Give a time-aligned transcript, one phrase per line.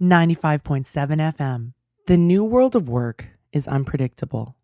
[0.00, 0.84] 95.7
[1.36, 1.72] FM.
[2.06, 4.54] The new world of work is unpredictable.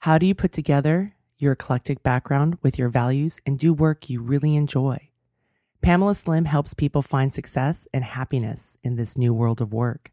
[0.00, 4.20] How do you put together your eclectic background with your values and do work you
[4.20, 5.08] really enjoy?
[5.80, 10.12] Pamela Slim helps people find success and happiness in this new world of work.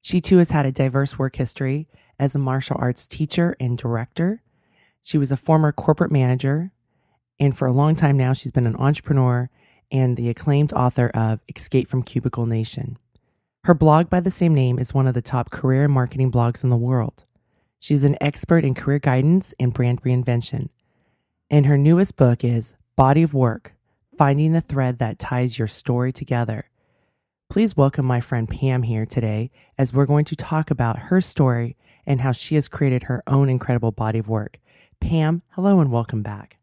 [0.00, 1.86] She too has had a diverse work history
[2.18, 4.42] as a martial arts teacher and director.
[5.02, 6.72] She was a former corporate manager,
[7.38, 9.50] and for a long time now, she's been an entrepreneur
[9.92, 12.96] and the acclaimed author of Escape from Cubicle Nation.
[13.64, 16.64] Her blog by the same name is one of the top career and marketing blogs
[16.64, 17.24] in the world.
[17.80, 20.68] She's an expert in career guidance and brand reinvention.
[21.50, 23.74] And her newest book is Body of Work
[24.16, 26.70] Finding the Thread That Ties Your Story Together.
[27.50, 31.76] Please welcome my friend Pam here today as we're going to talk about her story
[32.06, 34.60] and how she has created her own incredible body of work.
[35.00, 36.58] Pam, hello and welcome back.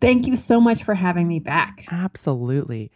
[0.00, 1.84] Thank you so much for having me back.
[1.90, 2.90] Absolutely.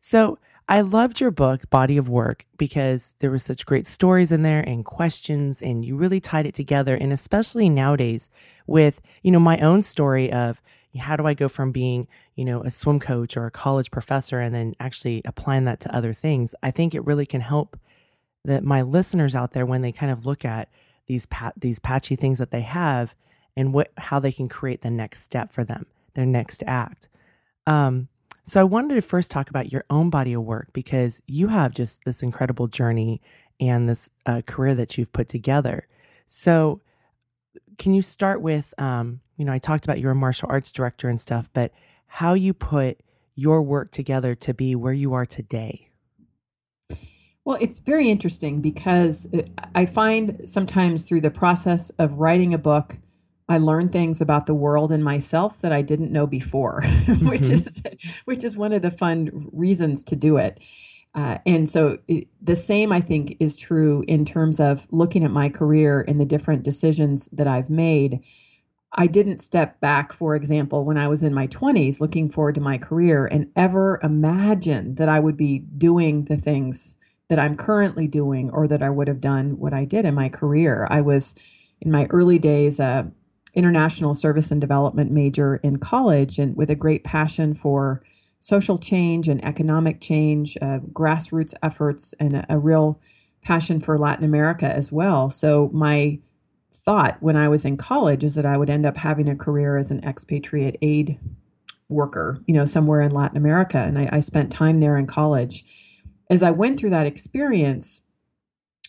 [0.00, 0.38] So
[0.70, 4.60] I loved your book, Body of Work, because there were such great stories in there
[4.60, 6.94] and questions, and you really tied it together.
[6.94, 8.28] And especially nowadays
[8.66, 10.60] with, you know, my own story of
[10.98, 14.40] how do I go from being, you know, a swim coach or a college professor
[14.40, 16.54] and then actually applying that to other things.
[16.62, 17.78] I think it really can help
[18.44, 20.68] that my listeners out there when they kind of look at
[21.06, 23.14] these these patchy things that they have
[23.56, 27.08] and what how they can create the next step for them their next act.
[27.66, 28.08] Um,
[28.48, 31.72] so I wanted to first talk about your own body of work because you have
[31.72, 33.20] just this incredible journey
[33.60, 35.86] and this uh, career that you've put together.
[36.28, 36.80] So
[37.76, 41.08] can you start with, um, you know, I talked about you're a martial arts director
[41.08, 41.72] and stuff, but
[42.06, 43.00] how you put
[43.34, 45.90] your work together to be where you are today?
[47.44, 49.42] Well, it's very interesting because uh,
[49.74, 52.98] I find sometimes through the process of writing a book,
[53.48, 56.82] I learned things about the world and myself that I didn't know before,
[57.22, 57.52] which mm-hmm.
[57.52, 57.82] is
[58.24, 60.60] which is one of the fun reasons to do it.
[61.14, 65.30] Uh, and so it, the same, I think, is true in terms of looking at
[65.30, 68.20] my career and the different decisions that I've made.
[68.92, 72.60] I didn't step back, for example, when I was in my 20s looking forward to
[72.60, 76.96] my career and ever imagine that I would be doing the things
[77.28, 80.28] that I'm currently doing or that I would have done what I did in my
[80.28, 80.86] career.
[80.90, 81.34] I was
[81.80, 83.04] in my early days uh,
[83.58, 88.00] international service and development major in college and with a great passion for
[88.38, 93.00] social change and economic change, uh, grassroots efforts, and a, a real
[93.42, 95.28] passion for Latin America as well.
[95.28, 96.20] So, my
[96.72, 99.76] thought when I was in college is that I would end up having a career
[99.76, 101.18] as an expatriate aid
[101.88, 103.78] worker, you know, somewhere in Latin America.
[103.78, 105.64] And I, I spent time there in college.
[106.30, 108.02] As I went through that experience,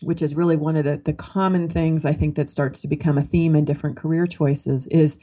[0.01, 3.17] which is really one of the, the common things I think that starts to become
[3.17, 5.17] a theme in different career choices, is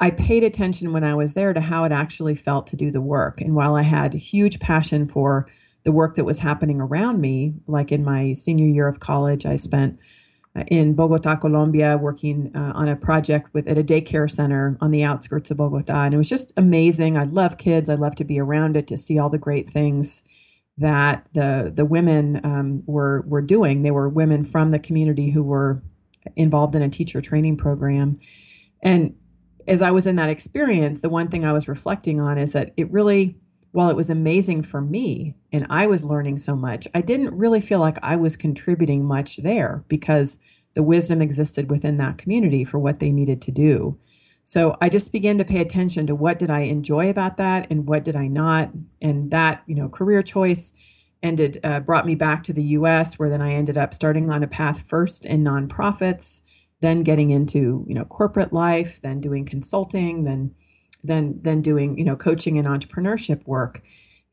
[0.00, 3.00] I paid attention when I was there to how it actually felt to do the
[3.00, 3.40] work.
[3.40, 5.46] And while I had huge passion for
[5.84, 9.56] the work that was happening around me, like in my senior year of college, I
[9.56, 9.98] spent
[10.54, 14.90] uh, in Bogota, Colombia, working uh, on a project with at a daycare center on
[14.90, 17.16] the outskirts of Bogota, and it was just amazing.
[17.16, 17.88] I love kids.
[17.88, 20.22] I love to be around it to see all the great things
[20.78, 23.82] that the the women um, were were doing.
[23.82, 25.82] They were women from the community who were
[26.36, 28.16] involved in a teacher training program.
[28.82, 29.14] And
[29.68, 32.72] as I was in that experience, the one thing I was reflecting on is that
[32.76, 33.36] it really,
[33.72, 37.60] while it was amazing for me and I was learning so much, I didn't really
[37.60, 40.38] feel like I was contributing much there because
[40.74, 43.98] the wisdom existed within that community for what they needed to do.
[44.44, 47.86] So I just began to pay attention to what did I enjoy about that and
[47.86, 48.70] what did I not.
[49.00, 50.72] And that, you know, career choice
[51.22, 54.42] ended, uh, brought me back to the US, where then I ended up starting on
[54.42, 56.40] a path first in nonprofits,
[56.80, 60.54] then getting into, you know, corporate life, then doing consulting, then
[61.04, 63.82] then then doing, you know, coaching and entrepreneurship work.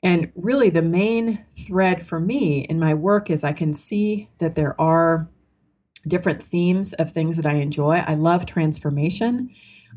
[0.01, 4.55] And really the main thread for me in my work is I can see that
[4.55, 5.29] there are
[6.07, 8.03] different themes of things that I enjoy.
[8.07, 9.49] I love transformation.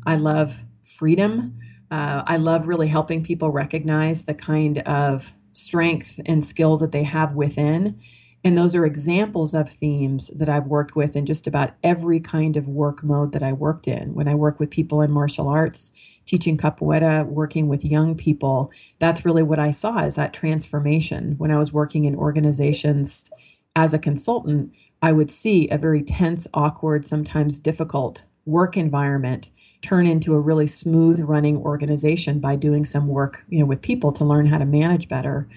[0.05, 1.57] I love freedom.
[1.91, 7.03] Uh, I love really helping people recognize the kind of strength and skill that they
[7.03, 7.99] have within.
[8.43, 12.57] And those are examples of themes that I've worked with in just about every kind
[12.57, 14.13] of work mode that I worked in.
[14.13, 15.91] When I work with people in martial arts,
[16.25, 21.35] teaching capoeira, working with young people, that's really what I saw is that transformation.
[21.37, 23.31] When I was working in organizations
[23.77, 29.51] as a consultant, I would see a very tense, awkward, sometimes difficult work environment
[29.83, 34.11] turn into a really smooth running organization by doing some work, you know, with people
[34.13, 35.47] to learn how to manage better.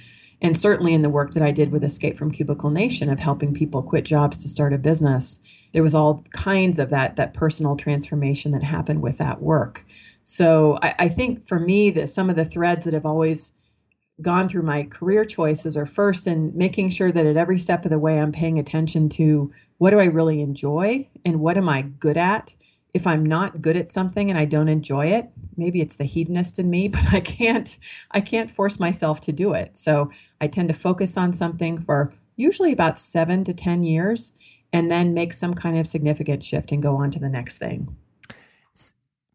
[0.43, 3.55] And certainly in the work that I did with Escape from Cubicle Nation of helping
[3.55, 5.41] people quit jobs to start a business,
[5.73, 9.87] there was all kinds of that that personal transformation that happened with that work.
[10.25, 13.53] So I, I think for me that some of the threads that have always
[14.21, 17.91] gone through my career choices are first in making sure that at every step of
[17.91, 21.83] the way I'm paying attention to what do I really enjoy and what am I
[21.83, 22.55] good at
[22.97, 25.29] if I'm not good at something and I don't enjoy it,
[25.59, 27.77] maybe it's the hedonist in me, but I can't
[28.11, 29.79] I can't force myself to do it.
[29.79, 30.11] So
[30.41, 34.33] I tend to focus on something for usually about 7 to 10 years
[34.73, 37.95] and then make some kind of significant shift and go on to the next thing.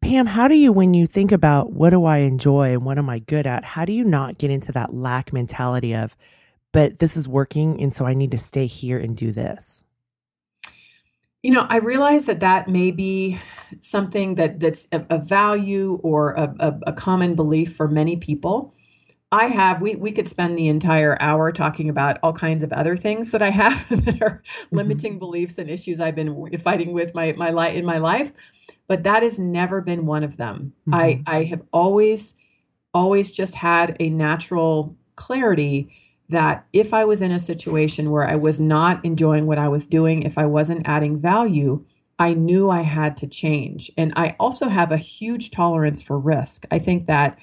[0.02, 3.10] Pam, how do you, when you think about what do I enjoy and what am
[3.10, 6.18] I good at, how do you not get into that lack mentality of,
[6.72, 9.84] but this is working and so I need to stay here and do this?
[11.44, 13.40] You know, I realize that that may be
[13.80, 18.74] something that that's a, a value or a, a, a, common belief for many people.
[19.32, 22.96] I have we we could spend the entire hour talking about all kinds of other
[22.96, 24.76] things that I have that are mm-hmm.
[24.76, 28.34] limiting beliefs and issues I've been fighting with my my life in my life,
[28.88, 30.74] but that has never been one of them.
[30.88, 30.94] Mm-hmm.
[30.94, 32.36] I I have always
[32.94, 35.90] always just had a natural clarity
[36.32, 39.86] that if I was in a situation where I was not enjoying what I was
[39.86, 41.86] doing, if I wasn't adding value,
[42.20, 43.92] I knew I had to change.
[43.98, 46.66] And I also have a huge tolerance for risk.
[46.72, 47.38] I think that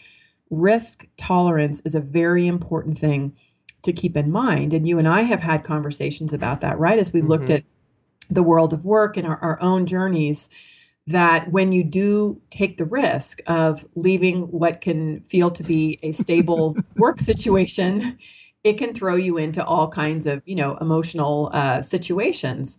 [0.50, 3.36] risk tolerance is a very important thing
[3.82, 4.72] to keep in mind.
[4.72, 6.98] And you and I have had conversations about that, right?
[6.98, 7.28] As we mm-hmm.
[7.28, 7.64] looked at
[8.30, 10.48] the world of work and our, our own journeys
[11.06, 16.12] that when you do take the risk of leaving what can feel to be a
[16.12, 18.18] stable work situation
[18.68, 22.78] it can throw you into all kinds of you know emotional uh, situations.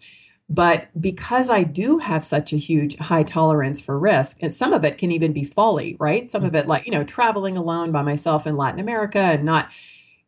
[0.51, 4.83] But because i do have such a huge high tolerance for risk and some of
[4.83, 6.27] it can even be folly right?
[6.27, 9.69] Some of it like you know traveling alone by myself in latin america and not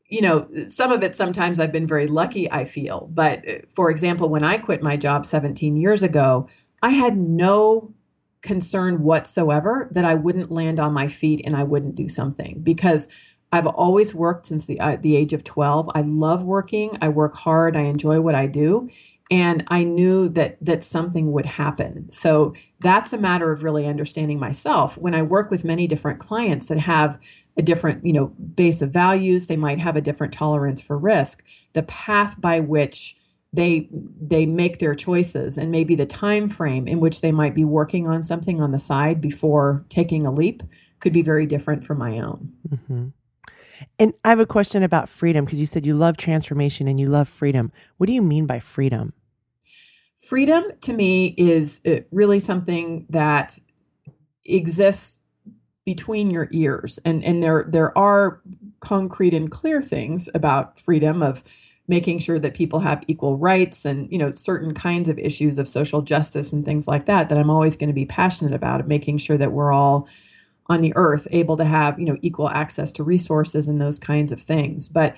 [0.08, 3.10] you know some of it sometimes i've been very lucky i feel.
[3.12, 6.48] But uh, for example when i quit my job 17 years ago
[6.84, 7.92] i had no
[8.42, 13.08] concern whatsoever that i wouldn't land on my feet and i wouldn't do something because
[13.52, 15.90] I've always worked since the uh, the age of 12.
[15.94, 16.98] I love working.
[17.02, 17.76] I work hard.
[17.76, 18.90] I enjoy what I do.
[19.30, 22.10] And I knew that that something would happen.
[22.10, 24.98] So that's a matter of really understanding myself.
[24.98, 27.20] When I work with many different clients that have
[27.58, 31.44] a different, you know, base of values, they might have a different tolerance for risk.
[31.74, 33.16] The path by which
[33.54, 37.66] they they make their choices and maybe the time frame in which they might be
[37.66, 40.64] working on something on the side before taking a leap
[41.02, 42.54] could be very different from my own.
[42.70, 43.08] Mm-hmm.
[44.00, 47.08] And I have a question about freedom because you said you love transformation and you
[47.08, 47.72] love freedom.
[47.98, 49.14] What do you mean by freedom?
[50.22, 53.58] Freedom to me is uh, really something that
[54.46, 55.22] exists
[55.86, 58.42] between your ears and and there there are
[58.82, 61.44] concrete and clear things about freedom of
[61.88, 65.68] making sure that people have equal rights and you know certain kinds of issues of
[65.68, 69.18] social justice and things like that that I'm always going to be passionate about making
[69.18, 70.08] sure that we're all
[70.68, 74.32] on the earth able to have you know equal access to resources and those kinds
[74.32, 74.88] of things.
[74.88, 75.16] But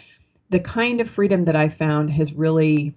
[0.54, 2.94] the kind of freedom that i found has really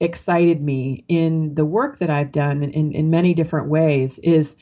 [0.00, 4.56] excited me in the work that i've done in, in many different ways is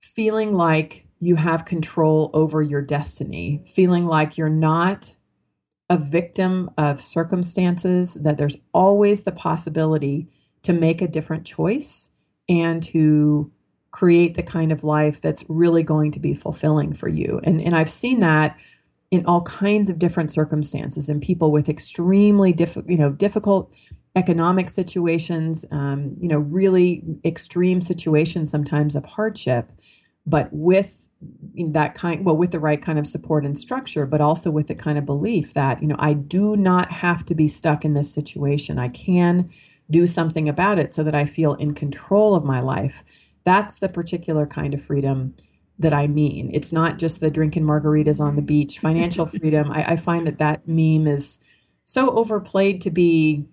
[0.00, 5.14] feeling like you have control over your destiny feeling like you're not
[5.90, 10.26] a victim of circumstances that there's always the possibility
[10.62, 12.08] to make a different choice
[12.48, 13.52] and to
[13.92, 17.40] create the kind of life that's really going to be fulfilling for you.
[17.44, 18.58] And, and I've seen that
[19.10, 23.72] in all kinds of different circumstances and people with extremely diff- you know, difficult
[24.16, 29.70] economic situations, um, you know, really extreme situations sometimes of hardship,
[30.26, 31.08] but with
[31.70, 34.74] that kind, well, with the right kind of support and structure, but also with the
[34.74, 38.12] kind of belief that, you know, I do not have to be stuck in this
[38.12, 38.78] situation.
[38.78, 39.50] I can
[39.90, 43.04] do something about it so that I feel in control of my life
[43.44, 45.34] that's the particular kind of freedom
[45.78, 46.50] that I mean.
[46.52, 48.78] It's not just the drinking margaritas on the beach.
[48.78, 51.38] Financial freedom, I, I find that that meme is
[51.84, 53.46] so overplayed to be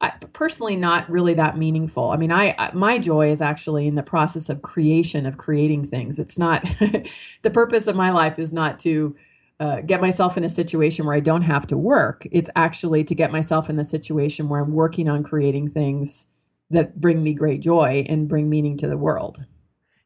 [0.00, 2.10] I, personally not really that meaningful.
[2.10, 5.86] I mean, I, I, my joy is actually in the process of creation of creating
[5.86, 6.18] things.
[6.18, 6.62] It's not
[7.42, 9.16] the purpose of my life is not to
[9.58, 12.26] uh, get myself in a situation where I don't have to work.
[12.30, 16.26] It's actually to get myself in the situation where I'm working on creating things
[16.70, 19.44] that bring me great joy and bring meaning to the world.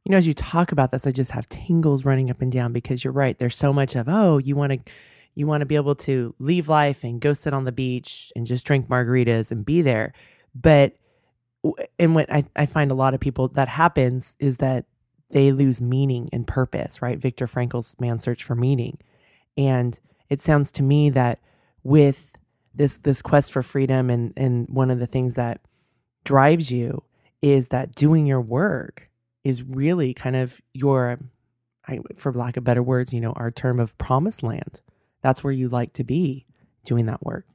[0.04, 2.72] You know, as you talk about this, I just have tingles running up and down
[2.72, 3.38] because you're right.
[3.38, 4.92] There's so much of, oh, you want to
[5.34, 8.46] you want to be able to leave life and go sit on the beach and
[8.46, 10.12] just drink margaritas and be there.
[10.54, 10.96] But
[11.98, 14.86] and what I, I find a lot of people that happens is that
[15.30, 17.18] they lose meaning and purpose, right?
[17.18, 18.98] Viktor Frankl's Man's Search for Meaning.
[19.56, 19.98] And
[20.28, 21.38] it sounds to me that
[21.84, 22.36] with
[22.74, 25.60] this this quest for freedom and and one of the things that
[26.24, 27.02] drives you
[27.42, 29.08] is that doing your work
[29.44, 31.18] is really kind of your
[31.88, 34.80] I, for lack of better words, you know, our term of promised land.
[35.22, 36.46] That's where you like to be
[36.84, 37.46] doing that work.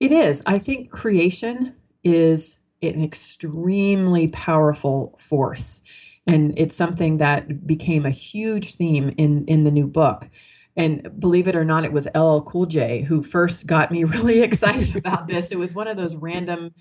[0.00, 0.42] It is.
[0.46, 5.82] I think creation is an extremely powerful force.
[6.26, 10.28] And it's something that became a huge theme in, in the new book.
[10.76, 14.40] And believe it or not, it was LL Cool J who first got me really
[14.40, 15.52] excited about this.
[15.52, 16.74] It was one of those random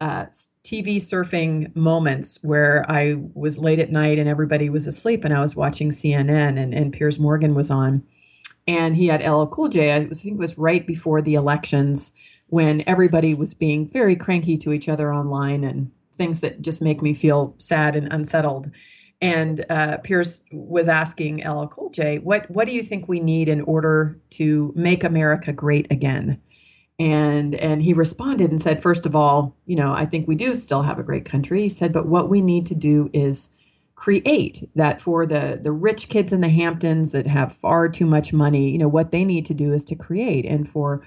[0.00, 0.26] uh,
[0.64, 5.40] TV surfing moments where I was late at night and everybody was asleep, and I
[5.40, 8.02] was watching CNN, and, and Piers Morgan was on,
[8.66, 9.94] and he had LL Cool J.
[9.94, 12.14] I, think it was right before the elections
[12.48, 17.02] when everybody was being very cranky to each other online and things that just make
[17.02, 18.70] me feel sad and unsettled.
[19.20, 23.48] And uh, Piers was asking LL Cool J, "What what do you think we need
[23.48, 26.40] in order to make America great again?"
[26.98, 30.54] And and he responded and said, first of all, you know, I think we do
[30.54, 31.62] still have a great country.
[31.62, 33.48] He said, but what we need to do is
[33.96, 38.32] create that for the the rich kids in the Hamptons that have far too much
[38.32, 38.70] money.
[38.70, 41.02] You know, what they need to do is to create, and for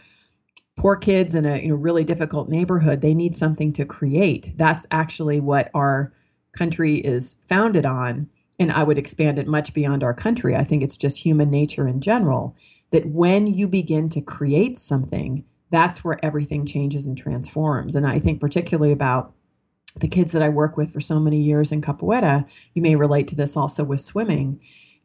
[0.78, 4.86] poor kids in a you know really difficult neighborhood they need something to create that's
[4.92, 6.14] actually what our
[6.54, 8.30] country is founded on
[8.60, 11.88] and i would expand it much beyond our country i think it's just human nature
[11.88, 12.56] in general
[12.92, 18.20] that when you begin to create something that's where everything changes and transforms and i
[18.20, 19.34] think particularly about
[20.00, 23.28] the kids that i work with for so many years in capoeira you may relate
[23.28, 24.60] to this also with swimming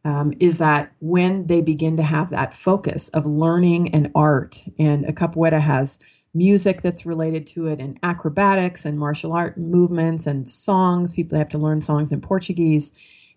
[0.04, 5.04] um, is that when they begin to have that focus of learning and art, and
[5.04, 5.98] a capoeira has
[6.34, 11.12] music that's related to it, and acrobatics and martial art movements and songs.
[11.14, 12.92] People have to learn songs in Portuguese.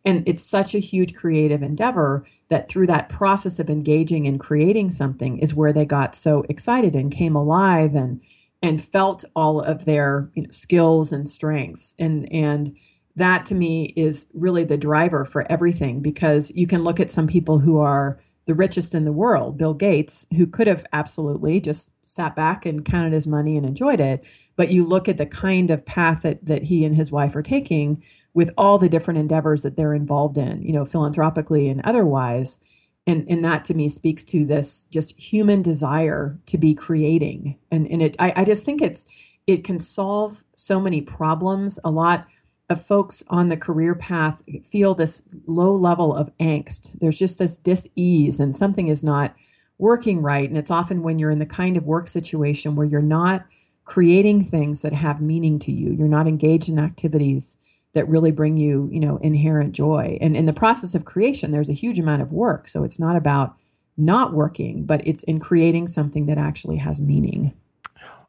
[0.06, 4.92] And it's such a huge creative endeavor that through that process of engaging and creating
[4.92, 8.22] something is where they got so excited and came alive and
[8.62, 11.96] and felt all of their you know, skills and strengths.
[12.00, 12.76] And and
[13.16, 17.28] that to me is really the driver for everything because you can look at some
[17.28, 21.92] people who are the richest in the world, Bill Gates, who could have absolutely just
[22.06, 24.24] sat back and counted his money and enjoyed it.
[24.56, 27.42] But you look at the kind of path that, that he and his wife are
[27.42, 28.04] taking
[28.36, 32.60] with all the different endeavors that they're involved in, you know, philanthropically and otherwise.
[33.08, 37.58] And, and that to me speaks to this just human desire to be creating.
[37.72, 39.08] And, and it, I, I just think it's,
[39.48, 41.80] it can solve so many problems.
[41.84, 42.28] A lot,
[42.70, 46.92] of folks on the career path feel this low level of angst.
[47.00, 49.36] There's just this dis-ease and something is not
[49.78, 50.48] working right.
[50.48, 53.46] And it's often when you're in the kind of work situation where you're not
[53.84, 55.92] creating things that have meaning to you.
[55.92, 57.58] You're not engaged in activities
[57.96, 60.18] that really bring you, you know, inherent joy.
[60.22, 62.68] And in the process of creation, there's a huge amount of work.
[62.68, 63.56] So it's not about
[63.98, 67.54] not working, but it's in creating something that actually has meaning.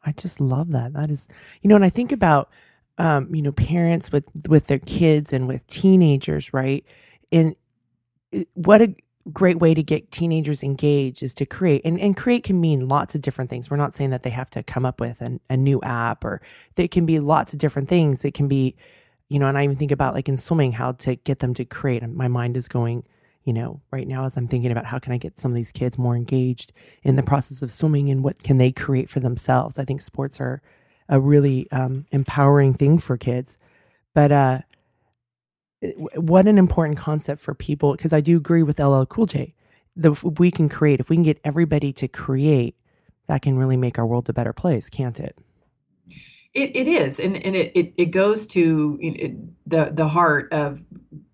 [0.05, 0.93] I just love that.
[0.93, 1.27] That is,
[1.61, 2.49] you know, and I think about
[2.97, 6.83] um, you know, parents with with their kids and with teenagers, right?
[7.31, 7.55] And
[8.55, 8.95] what a
[9.33, 13.13] great way to get teenagers engaged is to create and, and create can mean lots
[13.13, 15.57] of different things we're not saying that they have to come up with an, a
[15.57, 16.41] new app or
[16.77, 18.73] it can be lots of different things it can be
[19.29, 21.65] you know and i even think about like in swimming how to get them to
[21.65, 23.03] create my mind is going
[23.43, 25.71] you know right now as i'm thinking about how can i get some of these
[25.71, 26.71] kids more engaged
[27.03, 30.39] in the process of swimming and what can they create for themselves i think sports
[30.39, 30.61] are
[31.09, 33.57] a really um, empowering thing for kids.
[34.13, 34.59] But uh,
[36.15, 39.53] what an important concept for people because I do agree with LL Cool J.
[39.95, 42.75] The, we can create, if we can get everybody to create,
[43.27, 45.37] that can really make our world a better place, can't it?
[46.57, 49.35] It, it is, and, and it, it, it goes to it,
[49.69, 50.83] the the heart of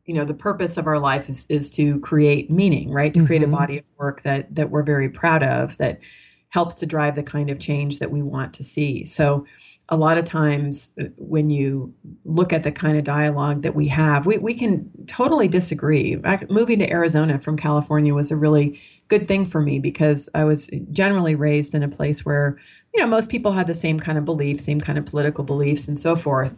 [0.05, 3.13] you know the purpose of our life is is to create meaning, right?
[3.13, 3.27] To mm-hmm.
[3.27, 3.55] create a mm-hmm.
[3.55, 6.01] body of work that that we're very proud of that
[6.49, 9.05] helps to drive the kind of change that we want to see.
[9.05, 9.45] So,
[9.89, 11.93] a lot of times uh, when you
[12.25, 16.21] look at the kind of dialogue that we have, we, we can totally disagree.
[16.49, 20.69] Moving to Arizona from California was a really good thing for me because I was
[20.91, 22.57] generally raised in a place where,
[22.93, 25.87] you know, most people had the same kind of beliefs, same kind of political beliefs,
[25.87, 26.55] and so forth.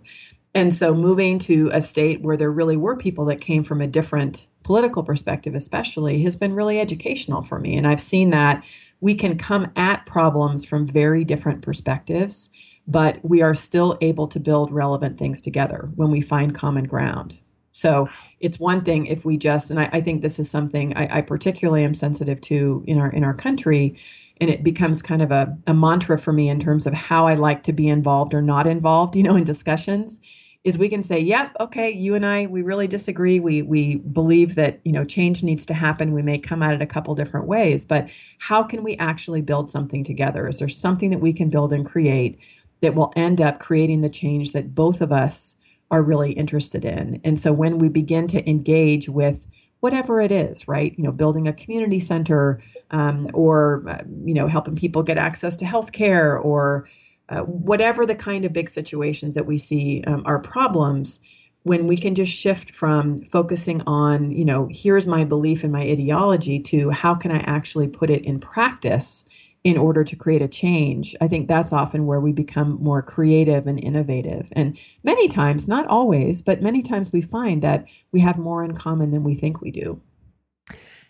[0.54, 3.88] And so moving to a state where there really were people that came from a
[3.88, 7.77] different political perspective, especially, has been really educational for me.
[7.77, 8.63] And I've seen that
[9.01, 12.50] we can come at problems from very different perspectives,
[12.88, 17.38] but we are still able to build relevant things together when we find common ground.
[17.72, 18.08] So
[18.39, 21.22] it's one thing if we just, and I, I think this is something I, I,
[21.22, 23.98] particularly am sensitive to in our in our country,
[24.42, 27.36] and it becomes kind of a, a mantra for me in terms of how I
[27.36, 30.22] like to be involved or not involved, you know, in discussions
[30.65, 33.39] is we can say, yep, okay, you and I, we really disagree.
[33.39, 36.12] We we believe that you know change needs to happen.
[36.12, 39.70] We may come at it a couple different ways, but how can we actually build
[39.70, 40.48] something together?
[40.48, 42.39] Is there something that we can build and create
[42.82, 45.56] that will end up creating the change that both of us
[45.92, 47.22] are really interested in?
[47.24, 49.46] And so when we begin to engage with
[49.86, 50.96] whatever it is, right?
[50.98, 55.56] You know, building a community center, um, or uh, you know, helping people get access
[55.58, 56.88] to health care, or
[57.30, 61.20] uh, whatever the kind of big situations that we see um, are problems
[61.65, 65.82] when we can just shift from focusing on you know here's my belief and my
[65.82, 69.25] ideology to how can i actually put it in practice
[69.66, 73.68] in order to create a change i think that's often where we become more creative
[73.68, 78.38] and innovative and many times not always but many times we find that we have
[78.38, 80.00] more in common than we think we do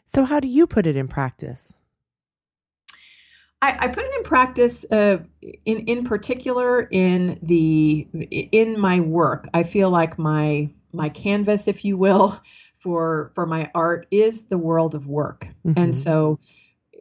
[0.06, 1.74] so how do you put it in practice
[3.62, 5.18] I, I put it in practice uh,
[5.66, 9.48] in in particular in the in my work.
[9.56, 12.40] I feel like my my canvas, if you will,
[12.78, 15.48] for for my art is the world of work.
[15.66, 15.80] Mm-hmm.
[15.80, 16.38] And so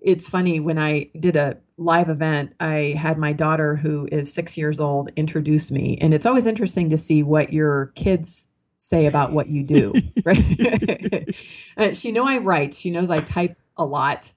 [0.04, 4.56] it's funny when I did a live event, I had my daughter who is 6
[4.56, 8.46] years old introduce me and it's always interesting to see what your kids
[8.76, 9.94] say about what you do,
[10.24, 11.34] right?
[11.78, 12.74] uh, she know I write.
[12.74, 14.30] She knows I type a lot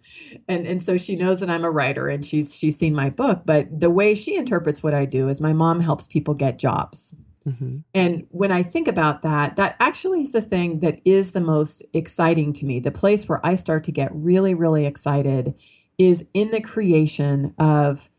[0.47, 3.41] and and so she knows that I'm a writer and she's she's seen my book
[3.45, 7.15] but the way she interprets what I do is my mom helps people get jobs
[7.47, 7.77] mm-hmm.
[7.93, 11.83] and when I think about that that actually is the thing that is the most
[11.93, 15.55] exciting to me the place where I start to get really really excited
[15.97, 18.09] is in the creation of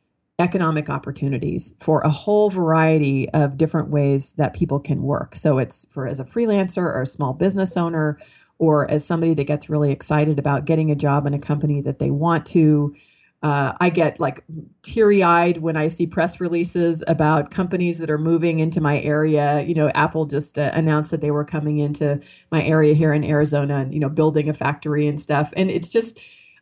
[0.41, 5.87] economic opportunities for a whole variety of different ways that people can work so it's
[5.91, 8.19] for as a freelancer or a small business owner
[8.59, 11.99] or as somebody that gets really excited about getting a job in a company that
[11.99, 12.95] they want to.
[13.41, 14.43] Uh, I get like
[14.83, 19.63] teary eyed when I see press releases about companies that are moving into my area.
[19.63, 23.23] You know, Apple just uh, announced that they were coming into my area here in
[23.23, 25.53] Arizona and, you know, building a factory and stuff.
[25.57, 26.19] And it's just,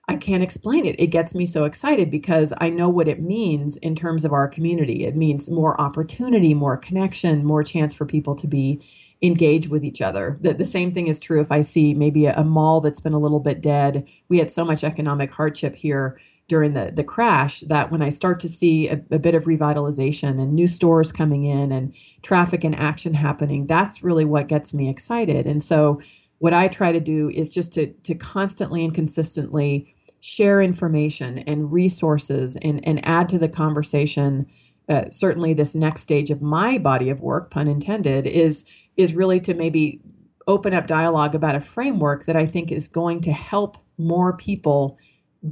[0.08, 1.00] I can't explain it.
[1.00, 4.46] It gets me so excited because I know what it means in terms of our
[4.46, 5.04] community.
[5.04, 8.82] It means more opportunity, more connection, more chance for people to be
[9.22, 10.36] engage with each other.
[10.42, 13.14] The, the same thing is true if I see maybe a, a mall that's been
[13.14, 14.06] a little bit dead.
[14.28, 18.38] We had so much economic hardship here during the, the crash that when I start
[18.40, 22.74] to see a, a, bit of revitalization and new stores coming in and traffic and
[22.76, 25.46] action happening, that's really what gets me excited.
[25.46, 26.00] And so
[26.38, 31.72] what I try to do is just to to constantly and consistently share information and
[31.72, 34.46] resources and, and add to the conversation.
[34.88, 38.64] Uh, certainly this next stage of my body of work, pun intended, is
[38.96, 40.00] is really to maybe
[40.46, 44.96] open up dialogue about a framework that I think is going to help more people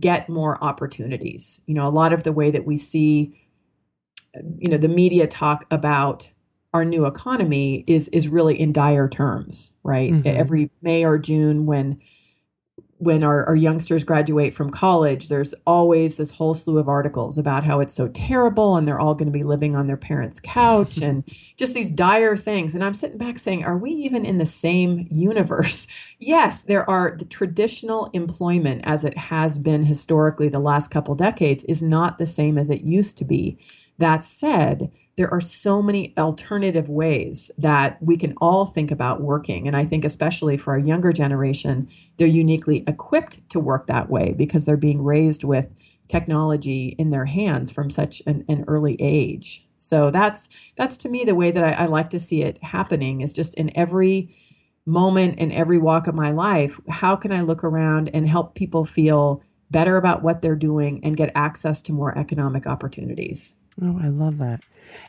[0.01, 1.61] get more opportunities.
[1.67, 3.35] You know, a lot of the way that we see,
[4.59, 6.31] you know, the media talk about
[6.73, 10.13] our new economy is is really in dire terms, right?
[10.13, 10.27] Mm-hmm.
[10.27, 12.01] Every May or June when
[12.99, 17.65] when our, our youngsters graduate from college, there's always this whole slew of articles about
[17.65, 20.99] how it's so terrible and they're all going to be living on their parents' couch
[21.01, 21.25] and
[21.57, 22.75] just these dire things.
[22.75, 25.87] And I'm sitting back saying, are we even in the same universe?
[26.19, 31.65] yes, there are the traditional employment as it has been historically the last couple decades
[31.65, 33.59] is not the same as it used to be.
[33.99, 39.67] That said, there are so many alternative ways that we can all think about working.
[39.67, 44.35] And I think, especially for our younger generation, they're uniquely equipped to work that way
[44.37, 45.69] because they're being raised with
[46.09, 49.67] technology in their hands from such an, an early age.
[49.79, 53.21] So that's that's to me the way that I, I like to see it happening
[53.21, 54.35] is just in every
[54.87, 58.85] moment in every walk of my life, how can I look around and help people
[58.85, 63.55] feel better about what they're doing and get access to more economic opportunities?
[63.83, 64.61] Oh, I love that.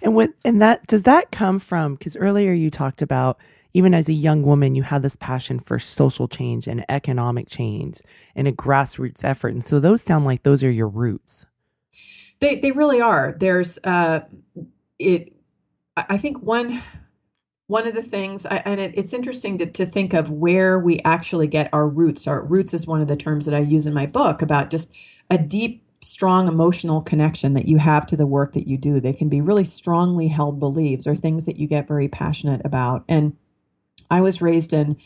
[0.01, 3.37] And what and that does that come from because earlier you talked about
[3.73, 8.01] even as a young woman you had this passion for social change and economic change
[8.35, 9.49] and a grassroots effort.
[9.49, 11.45] And so those sound like those are your roots.
[12.39, 13.35] They they really are.
[13.39, 14.21] There's uh
[14.99, 15.33] it
[15.97, 16.81] I think one
[17.67, 20.99] one of the things I, and it, it's interesting to, to think of where we
[20.99, 23.93] actually get our roots our roots is one of the terms that i use in
[23.93, 24.93] my book about just
[25.29, 28.99] a deep strong emotional connection that you have to the work that you do.
[28.99, 33.03] They can be really strongly held beliefs or things that you get very passionate about.
[33.09, 33.35] And
[34.11, 34.97] I was raised in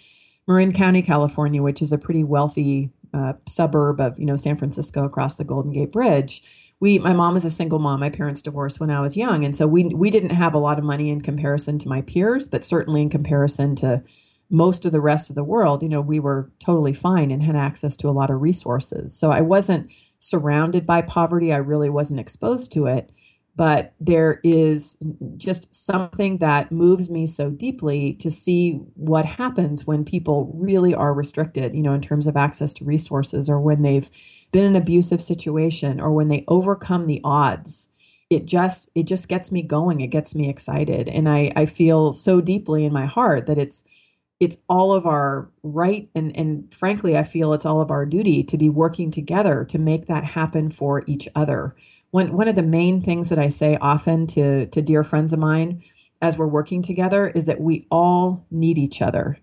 [0.46, 5.06] Marin County, California, which is a pretty wealthy uh, suburb of you know San Francisco
[5.06, 6.44] across the Golden Gate Bridge.
[6.82, 8.02] We, my mom was a single mom.
[8.02, 10.78] My parents divorced when I was young, and so we we didn't have a lot
[10.78, 14.04] of money in comparison to my peers, but certainly in comparison to
[14.50, 17.56] most of the rest of the world, you know, we were totally fine and had
[17.56, 19.16] access to a lot of resources.
[19.16, 21.52] So I wasn't surrounded by poverty.
[21.52, 23.12] I really wasn't exposed to it.
[23.56, 24.96] But there is
[25.36, 31.14] just something that moves me so deeply to see what happens when people really are
[31.14, 34.10] restricted, you know, in terms of access to resources or when they've
[34.54, 37.90] been in an abusive situation or when they overcome the odds
[38.30, 42.14] it just it just gets me going it gets me excited and i i feel
[42.14, 43.84] so deeply in my heart that it's
[44.40, 48.44] it's all of our right and and frankly i feel it's all of our duty
[48.44, 51.76] to be working together to make that happen for each other.
[52.12, 55.40] One one of the main things that i say often to to dear friends of
[55.40, 55.84] mine
[56.22, 59.38] as we're working together is that we all need each other.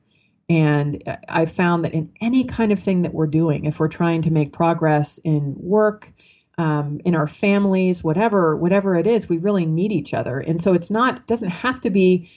[0.48, 4.22] And i found that in any kind of thing that we're doing if we're trying
[4.22, 6.12] to make progress in work
[6.58, 10.38] um, in our families whatever whatever it is we really need each other.
[10.40, 12.30] And so it's not doesn't have to be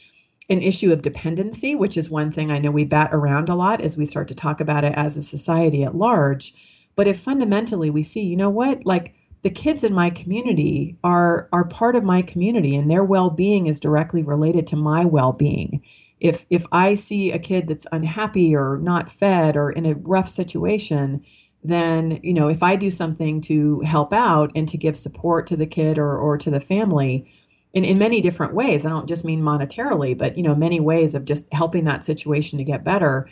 [0.49, 3.81] an issue of dependency, which is one thing I know we bat around a lot
[3.81, 6.53] as we start to talk about it as a society at large.
[6.95, 11.47] But if fundamentally we see, you know what, like the kids in my community are
[11.53, 15.81] are part of my community and their well-being is directly related to my well-being.
[16.19, 20.29] If if I see a kid that's unhappy or not fed or in a rough
[20.29, 21.23] situation,
[21.63, 25.55] then you know if I do something to help out and to give support to
[25.55, 27.31] the kid or or to the family,
[27.73, 28.85] in, in many different ways.
[28.85, 32.57] I don't just mean monetarily, but you know, many ways of just helping that situation
[32.57, 33.27] to get better.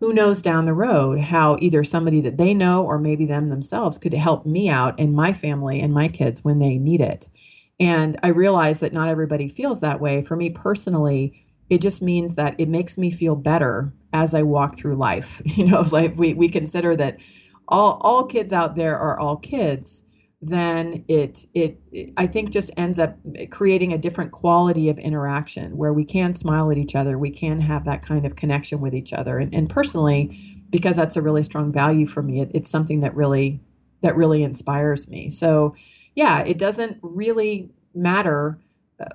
[0.00, 3.98] Who knows down the road how either somebody that they know or maybe them themselves
[3.98, 7.28] could help me out and my family and my kids when they need it.
[7.78, 10.22] And I realize that not everybody feels that way.
[10.22, 14.76] For me personally, it just means that it makes me feel better as I walk
[14.76, 15.40] through life.
[15.56, 17.18] You know, like we, we consider that
[17.68, 20.02] all all kids out there are all kids
[20.42, 23.16] then it, it it I think just ends up
[23.50, 27.60] creating a different quality of interaction where we can smile at each other, we can
[27.60, 31.44] have that kind of connection with each other, and, and personally, because that's a really
[31.44, 33.60] strong value for me, it, it's something that really
[34.00, 35.30] that really inspires me.
[35.30, 35.76] So,
[36.16, 38.58] yeah, it doesn't really matter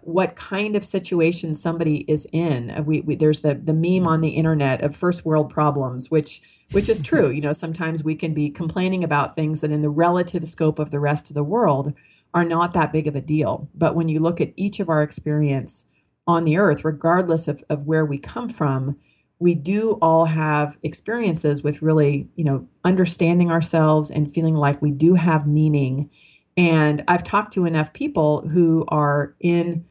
[0.02, 2.72] what kind of situation somebody is in.
[2.72, 6.42] Uh, we, we, there's the the meme on the internet of first world problems, which
[6.72, 7.30] which is true.
[7.38, 10.92] You know, sometimes we can be complaining about things that in the relative scope of
[10.92, 11.94] the rest of the world
[12.34, 13.70] are not that big of a deal.
[13.76, 15.86] But when you look at each of our experience
[16.26, 18.98] on the earth, regardless of, of where we come from,
[19.40, 24.92] we do all have experiences with really, you know, understanding ourselves and feeling like we
[24.92, 26.10] do have meaning
[26.58, 29.86] and I've talked to enough people who are in,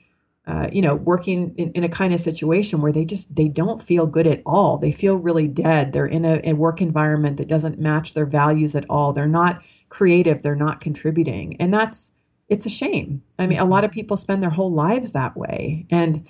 [0.49, 3.81] uh, you know, working in, in, a kind of situation where they just they don't
[3.81, 4.77] feel good at all.
[4.77, 5.93] They feel really dead.
[5.93, 9.13] They're in a, a work environment that doesn't match their values at all.
[9.13, 10.43] They're not creative.
[10.43, 12.11] They're not contributing, and that's
[12.49, 13.23] it's a shame.
[13.39, 14.01] I mean, a lot of mm-hmm.
[14.01, 16.27] people spend their whole lives that way, and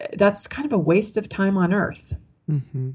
[0.00, 2.14] uh, that's kind of a waste of time on earth.
[2.50, 2.90] Mm-hmm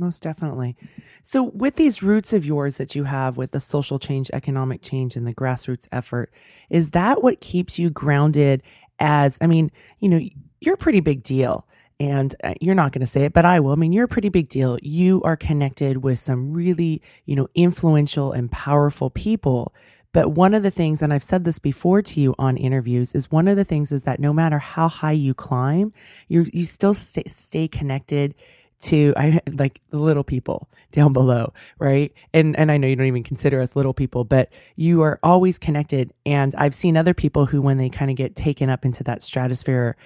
[0.00, 0.76] most definitely.
[1.22, 5.14] So, with these roots of yours that you have with the social change, economic change,
[5.14, 6.32] and the grassroots effort,
[6.70, 8.62] is that what keeps you grounded?
[8.98, 10.20] As I mean, you know,
[10.60, 11.66] you're a pretty big deal,
[12.00, 13.72] and uh, you're not going to say it, but I will.
[13.72, 14.78] I mean, you're a pretty big deal.
[14.82, 19.74] You are connected with some really, you know, influential and powerful people.
[20.12, 23.30] But one of the things, and I've said this before to you on interviews, is
[23.30, 25.92] one of the things is that no matter how high you climb,
[26.28, 28.34] you're you still stay, stay connected
[28.82, 32.12] to I like the little people down below, right?
[32.32, 35.58] And and I know you don't even consider us little people, but you are always
[35.58, 36.12] connected.
[36.26, 39.22] And I've seen other people who, when they kind of get taken up into that
[39.22, 39.96] stratosphere,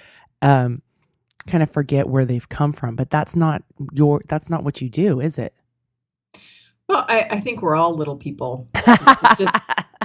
[0.43, 0.83] um,
[1.47, 2.97] kind of forget where they've come from.
[2.97, 5.55] But that's not your that's not what you do, is it?
[6.89, 8.69] Well, I, I think we're all little people.
[9.39, 9.57] just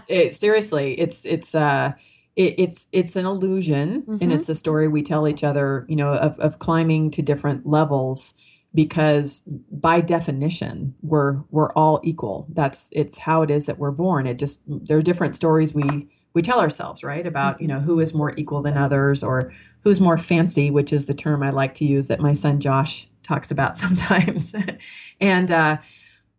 [0.07, 1.93] it, seriously, it's it's uh
[2.35, 4.17] it, it's it's an illusion, mm-hmm.
[4.21, 5.85] and it's a story we tell each other.
[5.89, 8.33] You know, of of climbing to different levels
[8.73, 9.39] because
[9.71, 12.47] by definition we're we're all equal.
[12.53, 14.27] That's it's how it is that we're born.
[14.27, 17.99] It just there are different stories we we tell ourselves right about you know who
[17.99, 19.51] is more equal than others or
[19.81, 23.09] who's more fancy which is the term i like to use that my son josh
[23.29, 24.53] talks about sometimes.
[25.21, 25.77] And uh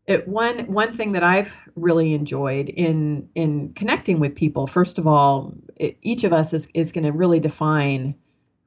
[0.06, 5.06] it, one one thing that I've really enjoyed in in connecting with people, first of
[5.06, 8.16] all, it, each of us is is going to really define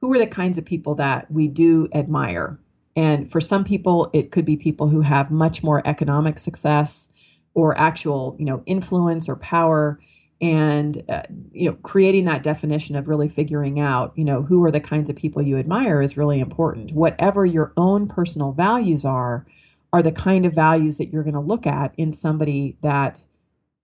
[0.00, 2.58] who are the kinds of people that we do admire
[2.96, 7.08] and for some people, it could be people who have much more economic success
[7.54, 9.98] or actual, you know, influence or power.
[10.40, 14.70] And uh, you know, creating that definition of really figuring out, you know, who are
[14.70, 16.92] the kinds of people you admire is really important.
[16.92, 19.46] Whatever your own personal values are,
[19.92, 23.24] are the kind of values that you're going to look at in somebody that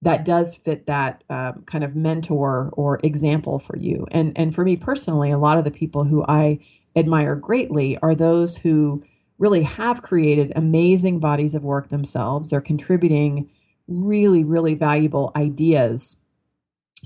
[0.03, 4.07] that does fit that um, kind of mentor or example for you.
[4.11, 6.59] And and for me personally, a lot of the people who I
[6.97, 9.03] admire greatly are those who
[9.39, 12.51] really have created amazing bodies of work themselves.
[12.51, 13.51] They're contributing
[13.89, 16.17] really, really valuable ideas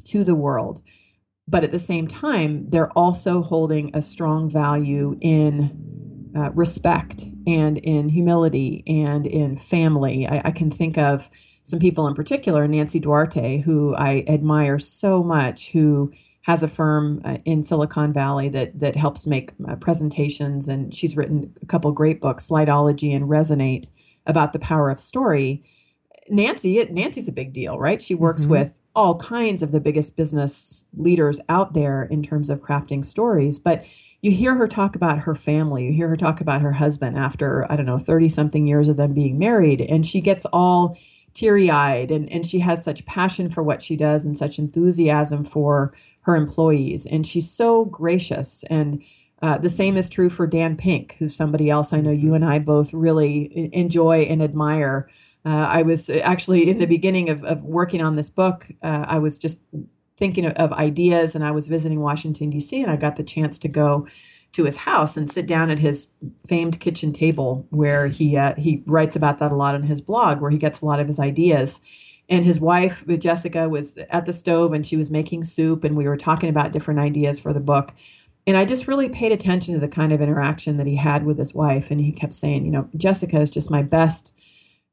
[0.05, 0.81] to the world.
[1.47, 7.79] But at the same time, they're also holding a strong value in uh, respect and
[7.79, 10.27] in humility and in family.
[10.27, 11.31] I, I can think of
[11.65, 16.13] some people in particular, Nancy Duarte, who I admire so much, who
[16.45, 21.17] has a firm uh, in Silicon Valley that that helps make uh, presentations, and she's
[21.17, 23.87] written a couple great books, Slidology and Resonate,
[24.27, 25.63] about the power of story.
[26.29, 28.01] Nancy, it, Nancy's a big deal, right?
[28.01, 28.53] She works mm-hmm.
[28.53, 33.59] with all kinds of the biggest business leaders out there in terms of crafting stories,
[33.59, 33.85] but
[34.21, 35.87] you hear her talk about her family.
[35.87, 38.97] You hear her talk about her husband after, I don't know, 30 something years of
[38.97, 39.83] them being married.
[39.83, 40.97] And she gets all
[41.35, 45.45] teary eyed and, and she has such passion for what she does and such enthusiasm
[45.45, 45.93] for
[46.25, 47.07] her employees.
[47.07, 48.65] And she's so gracious.
[48.71, 49.03] And
[49.43, 52.45] uh, the same is true for Dan Pink, who's somebody else I know you and
[52.45, 55.09] I both really enjoy and admire.
[55.45, 59.19] Uh, I was actually in the beginning of, of working on this book, uh, I
[59.19, 59.61] was just
[60.17, 63.59] thinking of, of, ideas and I was visiting Washington, D.C., and I got the chance
[63.59, 64.07] to go
[64.53, 66.07] to his house and sit down at his
[66.47, 70.41] famed kitchen table where he, uh, he writes about that a lot on his blog,
[70.41, 71.81] where he gets a lot of his ideas.
[72.29, 76.09] And his wife, Jessica, was at the stove and she was making soup, and we
[76.09, 77.93] were talking about different ideas for the book.
[78.47, 81.39] And I just really paid attention to the kind of interaction that he had with
[81.39, 81.91] his wife.
[81.91, 84.39] And he kept saying, you know, Jessica is just my best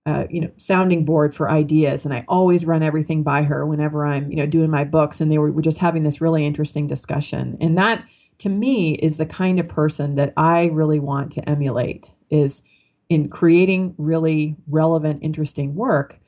[0.05, 4.03] uh, you know sounding board for ideas and i always run everything by her whenever
[4.03, 6.87] i'm you know doing my books and they were, were just having this really interesting
[6.87, 8.03] discussion and that
[8.39, 12.63] to me is the kind of person that i really want to emulate is
[13.09, 16.19] in creating really relevant interesting work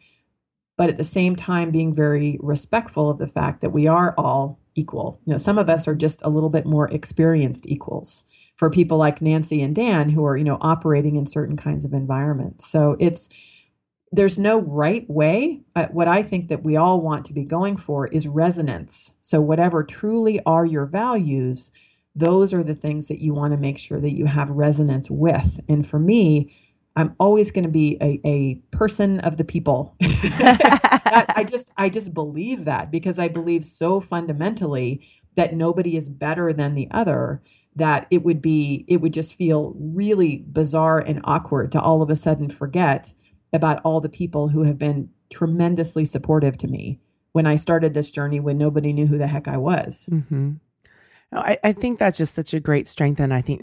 [0.83, 4.59] but at the same time being very respectful of the fact that we are all
[4.75, 8.25] equal you know some of us are just a little bit more experienced equals
[8.57, 11.93] for people like nancy and dan who are you know operating in certain kinds of
[11.93, 13.29] environments so it's
[14.11, 15.61] there's no right way.
[15.89, 19.11] What I think that we all want to be going for is resonance.
[19.21, 21.71] So, whatever truly are your values,
[22.13, 25.59] those are the things that you want to make sure that you have resonance with.
[25.67, 26.53] And for me,
[26.95, 29.95] I'm always going to be a, a person of the people.
[30.01, 36.53] I just I just believe that because I believe so fundamentally that nobody is better
[36.53, 37.41] than the other
[37.75, 42.09] that it would be it would just feel really bizarre and awkward to all of
[42.09, 43.11] a sudden forget
[43.51, 46.99] about all the people who have been tremendously supportive to me
[47.31, 50.07] when I started this journey when nobody knew who the heck I was.
[50.11, 50.53] Mm-hmm.
[51.31, 53.19] I, I think that's just such a great strength.
[53.19, 53.61] And I think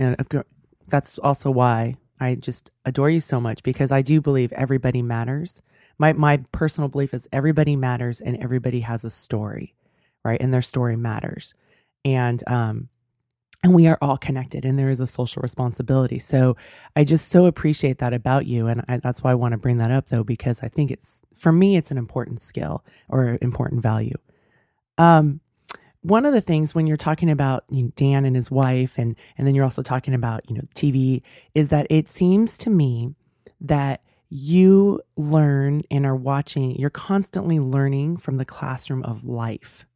[0.89, 5.63] that's also why I just adore you so much because I do believe everybody matters.
[5.99, 9.75] My, my personal belief is everybody matters and everybody has a story,
[10.25, 10.41] right?
[10.41, 11.55] And their story matters.
[12.05, 12.89] And, um,
[13.63, 16.57] and we are all connected and there is a social responsibility so
[16.97, 19.79] i just so appreciate that about you and I, that's why i want to bring
[19.79, 23.83] that up though because i think it's for me it's an important skill or important
[23.83, 24.17] value
[24.99, 25.41] um
[26.03, 29.17] one of the things when you're talking about you know, dan and his wife and
[29.37, 31.23] and then you're also talking about you know tv
[31.55, 33.15] is that it seems to me
[33.61, 39.87] that you learn and are watching you're constantly learning from the classroom of life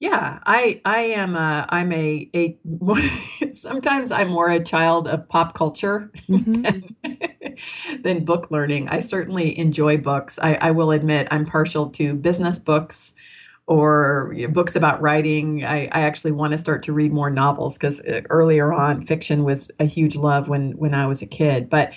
[0.00, 2.58] yeah, I I am a I'm a a
[3.54, 6.62] sometimes I'm more a child of pop culture mm-hmm.
[6.62, 8.90] than, than, book learning.
[8.90, 10.38] I certainly enjoy books.
[10.42, 13.14] I, I will admit I'm partial to business books
[13.66, 15.64] or you know, books about writing.
[15.64, 19.44] I, I actually want to start to read more novels because uh, earlier on fiction
[19.44, 21.70] was a huge love when when I was a kid.
[21.70, 21.92] But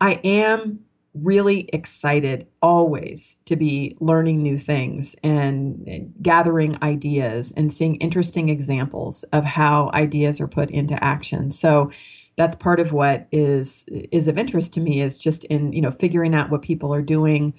[0.00, 0.80] I am
[1.14, 9.22] really excited always to be learning new things and gathering ideas and seeing interesting examples
[9.24, 11.50] of how ideas are put into action.
[11.50, 11.90] So
[12.36, 15.90] that's part of what is is of interest to me is just in, you know,
[15.90, 17.52] figuring out what people are doing,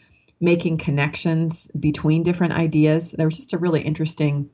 [0.43, 3.11] making connections between different ideas.
[3.13, 4.49] There was just a really interesting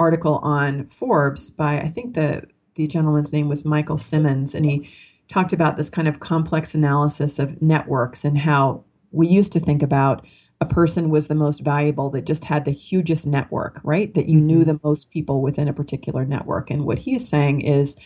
[0.00, 2.44] article on Forbes by I think the
[2.76, 4.90] the gentleman's name was Michael Simmons and he
[5.28, 9.82] talked about this kind of complex analysis of networks and how we used to think
[9.82, 10.26] about
[10.62, 14.14] a person was the most valuable that just had the hugest network, right?
[14.14, 14.72] That you knew mm-hmm.
[14.72, 16.70] the most people within a particular network.
[16.70, 17.96] And what he's saying is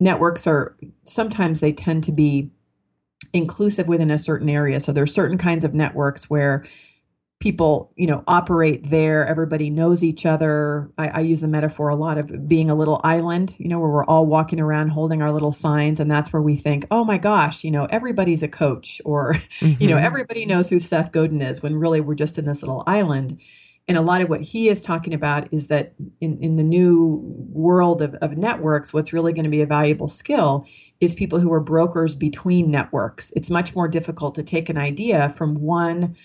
[0.00, 2.50] networks are sometimes they tend to be
[3.32, 4.80] inclusive within a certain area.
[4.80, 6.64] So there's are certain kinds of networks where
[7.38, 11.94] people you know operate there everybody knows each other I, I, use the metaphor a
[11.94, 15.30] lot of being a little island you know where we're all walking around holding our
[15.30, 19.02] little signs and that's where we think oh my gosh you know everybody's a coach
[19.04, 19.74] or mm-hmm.
[19.82, 20.06] you know mm-hmm.
[20.06, 23.38] everybody knows who seth godin is when really we're just in this little island
[23.88, 27.20] And a lot of what he is talking about is that in, in the new
[27.52, 30.66] world of, of networks, what's really going to be a valuable skill
[31.00, 33.32] is people who are brokers between networks.
[33.36, 36.16] It's much more difficult to take an idea from one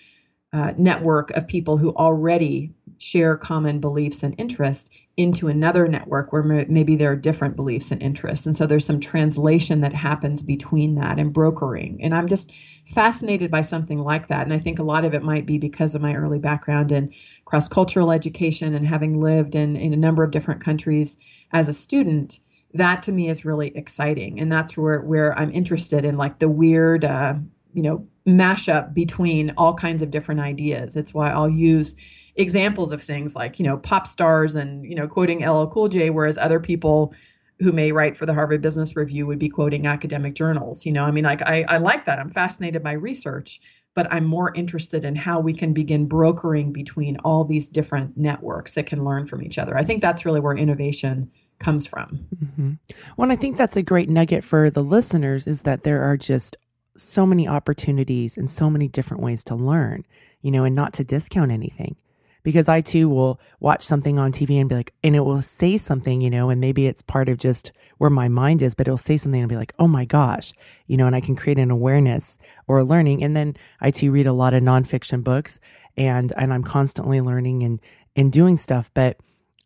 [0.53, 6.43] uh, network of people who already share common beliefs and interests into another network where
[6.43, 8.45] maybe there are different beliefs and interests.
[8.45, 12.01] And so there's some translation that happens between that and brokering.
[12.01, 12.51] And I'm just
[12.85, 14.43] fascinated by something like that.
[14.43, 17.13] And I think a lot of it might be because of my early background in
[17.45, 21.17] cross cultural education and having lived in, in a number of different countries
[21.51, 22.39] as a student.
[22.73, 24.39] That to me is really exciting.
[24.39, 27.35] And that's where, where I'm interested in like the weird, uh,
[27.73, 30.95] you know, mashup between all kinds of different ideas.
[30.95, 31.95] It's why I'll use
[32.35, 36.09] examples of things like you know pop stars and you know quoting LL Cool J,
[36.09, 37.13] whereas other people
[37.59, 40.85] who may write for the Harvard Business Review would be quoting academic journals.
[40.85, 42.19] You know, I mean, like I, I like that.
[42.19, 43.61] I'm fascinated by research,
[43.93, 48.73] but I'm more interested in how we can begin brokering between all these different networks
[48.73, 49.77] that can learn from each other.
[49.77, 51.29] I think that's really where innovation
[51.61, 52.27] comes from.
[52.35, 52.71] Mm-hmm.
[53.15, 56.57] Well, I think that's a great nugget for the listeners is that there are just
[56.97, 60.05] so many opportunities and so many different ways to learn,
[60.41, 61.95] you know, and not to discount anything
[62.43, 65.77] because I too will watch something on TV and be like, and it will say
[65.77, 68.97] something, you know, and maybe it's part of just where my mind is, but it'll
[68.97, 70.53] say something and be like, oh my gosh,
[70.87, 73.23] you know, and I can create an awareness or a learning.
[73.23, 75.59] And then I too read a lot of nonfiction books
[75.95, 77.79] and, and I'm constantly learning and,
[78.15, 78.89] and doing stuff.
[78.93, 79.17] But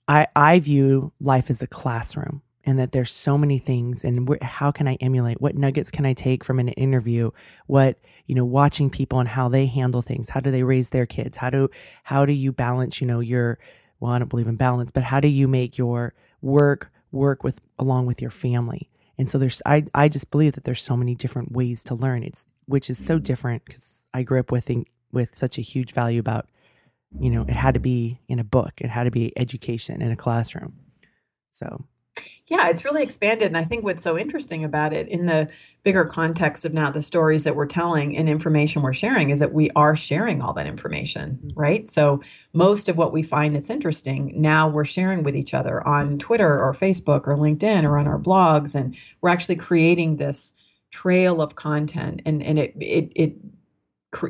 [0.07, 4.43] I, I view life as a classroom and that there's so many things and wh-
[4.43, 5.41] how can I emulate?
[5.41, 7.31] What nuggets can I take from an interview?
[7.67, 10.29] What, you know, watching people and how they handle things.
[10.29, 11.37] How do they raise their kids?
[11.37, 11.69] How do,
[12.03, 13.59] how do you balance, you know, your,
[13.99, 17.61] well, I don't believe in balance, but how do you make your work work with,
[17.79, 18.89] along with your family?
[19.17, 22.23] And so there's, I, I just believe that there's so many different ways to learn.
[22.23, 23.23] It's, which is so mm-hmm.
[23.23, 24.69] different because I grew up with,
[25.11, 26.47] with such a huge value about,
[27.19, 28.73] you know, it had to be in a book.
[28.77, 30.73] It had to be education in a classroom.
[31.53, 31.85] So
[32.47, 33.47] yeah, it's really expanded.
[33.47, 35.49] And I think what's so interesting about it in the
[35.83, 39.51] bigger context of now the stories that we're telling and information we're sharing is that
[39.51, 41.59] we are sharing all that information, mm-hmm.
[41.59, 41.89] right?
[41.89, 42.21] So
[42.53, 46.61] most of what we find that's interesting now we're sharing with each other on Twitter
[46.61, 48.75] or Facebook or LinkedIn or on our blogs.
[48.75, 50.53] And we're actually creating this
[50.91, 53.35] trail of content and, and it, it, it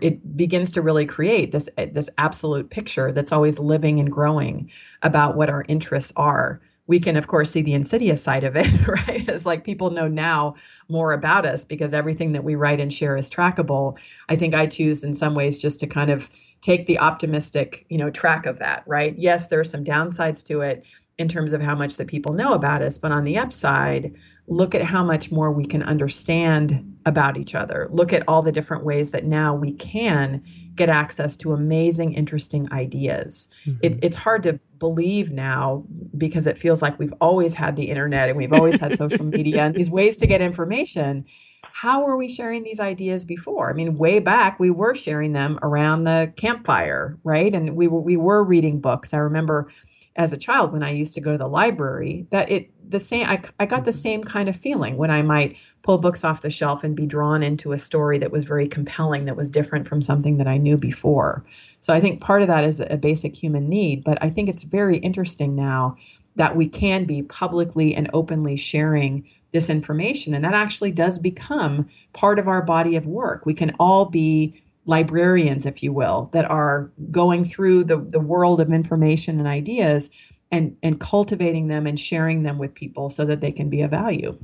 [0.02, 4.70] it begins to really create this eh, this absolute picture that's always living and growing
[5.02, 6.62] about what our interests are.
[6.88, 9.28] We can of course see the insidious side of it right?
[9.28, 10.56] It's like people know now
[10.90, 13.98] more about us because everything that we write and share is trackable.
[14.30, 16.30] I think i choose in some ways just to kind of
[16.62, 19.16] take the optimistic you know track of that right?
[19.18, 20.86] Yes there are some downsides to it
[21.18, 24.14] in terms of how much that people know about us but on the upside
[24.48, 27.88] look at how much more we can understand about each other.
[27.92, 30.44] Look at all the different ways that now we can
[30.76, 33.50] get access to amazing interesting ideas.
[33.66, 33.80] Mm-hmm.
[33.82, 35.84] it, it's hard to believe now
[36.18, 39.64] because it feels like we've always had the internet and we've always had social media
[39.64, 41.26] and these ways to get information.
[41.64, 43.70] How were we sharing these ideas before?
[43.70, 47.54] I mean way back we were sharing them around the campfire right?
[47.54, 49.14] And we were, we were reading books.
[49.14, 49.72] I remember
[50.16, 53.28] as a child when i used to go to the library that it the same
[53.28, 53.98] I, I got the mm-hmm.
[53.98, 57.44] same kind of feeling when i might pull books off the shelf and be drawn
[57.44, 60.78] into a story that was very compelling that was different from something that i knew
[60.78, 61.44] before
[61.86, 64.64] so I think part of that is a basic human need, but I think it's
[64.64, 65.98] very interesting now
[66.36, 70.34] that we can be publicly and openly sharing this information.
[70.34, 73.46] And that actually does become part of our body of work.
[73.46, 78.62] We can all be librarians, if you will, that are going through the, the world
[78.62, 80.10] of information and ideas
[80.52, 83.92] and, and cultivating them and sharing them with people so that they can be of
[83.92, 84.38] value.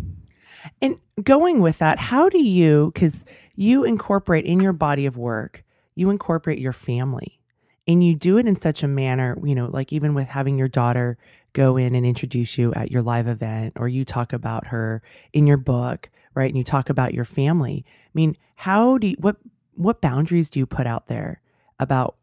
[0.82, 3.25] And going with that, how do you, because
[3.56, 5.63] you incorporate in your body of work,
[5.95, 7.39] you incorporate your family
[7.88, 10.67] and you do it in such a manner, you know, like even with having your
[10.67, 11.17] daughter
[11.54, 15.01] go in and introduce you at your live event or you talk about her
[15.34, 16.49] in your book, right?
[16.49, 17.84] And you talk about your family.
[17.88, 19.38] I mean, how do you, what
[19.84, 21.41] what boundaries do you put out there
[21.80, 22.17] about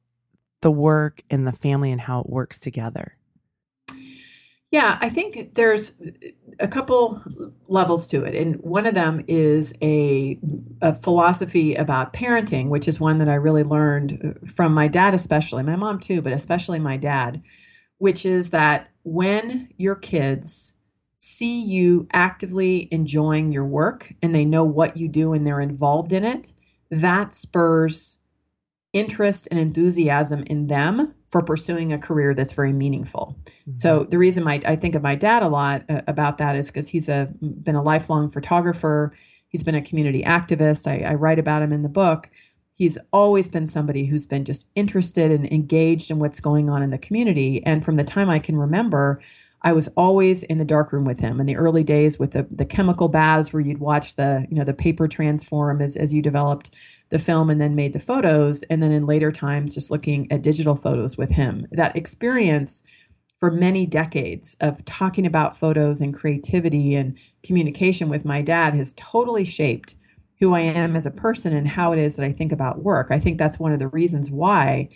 [0.61, 3.15] the work and the family and how it works together?
[4.71, 5.93] Yeah, I think there's
[6.61, 7.23] a couple
[7.69, 8.35] levels to it.
[8.35, 10.39] And one of them is a,
[10.83, 15.15] a, philosophy about parenting, which is one that I really learned uh, from my dad,
[15.15, 17.43] especially, my mom too, but especially my dad,
[17.97, 20.75] which is that when your kids
[21.17, 26.13] see you actively enjoying your work and they know what you do and they're involved
[26.13, 26.53] in it,
[26.91, 28.19] that spurs
[28.93, 33.37] interest and enthusiasm in them for pursuing a career that's very meaningful.
[33.47, 33.75] Mm-hmm.
[33.75, 36.69] So the reason my, I think of my dad a lot uh, about that is
[36.69, 39.13] because he's a been a lifelong photographer.
[39.49, 40.87] He's been a community activist.
[40.87, 42.31] I, I write about him in the book.
[42.79, 46.91] he's always been somebody who's been just interested and engaged in what's going on in
[46.91, 47.61] the community.
[47.67, 49.21] And from the time I can remember,
[49.63, 52.65] I was always in the darkroom with him in the early days with the, the
[52.65, 56.75] chemical baths where you'd watch the, you know, the paper transform as, as you developed
[57.11, 58.63] the film and then made the photos.
[58.65, 61.67] And then in later times, just looking at digital photos with him.
[61.73, 62.83] That experience
[63.41, 68.95] for many decades of talking about photos and creativity and communication with my dad has
[68.97, 69.95] totally shaped
[70.41, 73.09] who I am as a person and how it is that I think about work.
[73.11, 74.89] I think that's one of the reasons why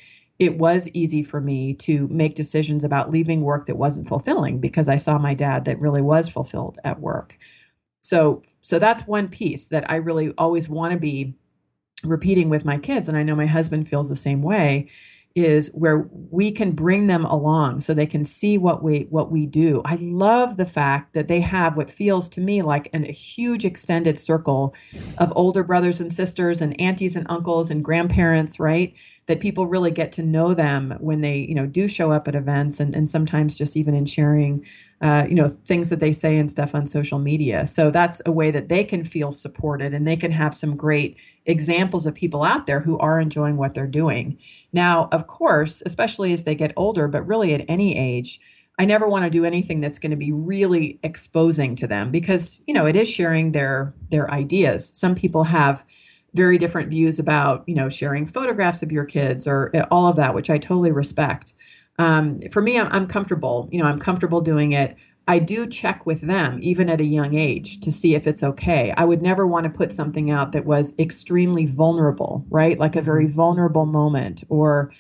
[0.43, 4.89] it was easy for me to make decisions about leaving work that wasn't fulfilling because
[4.89, 7.39] I saw my dad that really was fulfilled at work.
[8.01, 11.33] So so that's one piece that I really always want to be
[12.03, 14.89] repeating with my kids and I know my husband feels the same way
[15.37, 19.47] is where we can bring them along so they can see what we what we
[19.47, 19.81] do.
[19.85, 23.65] I love the fact that they have what feels to me like an, a huge
[23.65, 24.75] extended circle
[25.19, 28.93] of older brothers and sisters and aunties and uncles and grandparents, right?
[29.33, 32.35] That people really get to know them when they, you know, do show up at
[32.35, 34.63] events and, and sometimes just even in sharing
[35.01, 37.67] uh, you know things that they say and stuff on social media.
[37.67, 41.17] So that's a way that they can feel supported and they can have some great
[41.47, 44.37] examples of people out there who are enjoying what they're doing.
[44.75, 48.39] Now of course especially as they get older but really at any age
[48.79, 52.63] i never want to do anything that's going to be really exposing to them because
[52.67, 54.87] you know it is sharing their their ideas.
[54.87, 55.85] Some people have
[56.35, 60.17] very different views about you know sharing photographs of your kids or uh, all of
[60.17, 61.55] that which i totally respect
[61.99, 63.69] um, for me, I'm, I'm comfortable.
[63.71, 64.97] You know, I'm comfortable doing it.
[65.29, 68.93] I do check with them, even at a young age, to see if it's okay.
[68.97, 72.79] I would never want to put something out that was extremely vulnerable, right?
[72.79, 73.35] Like a very mm-hmm.
[73.35, 74.93] vulnerable moment or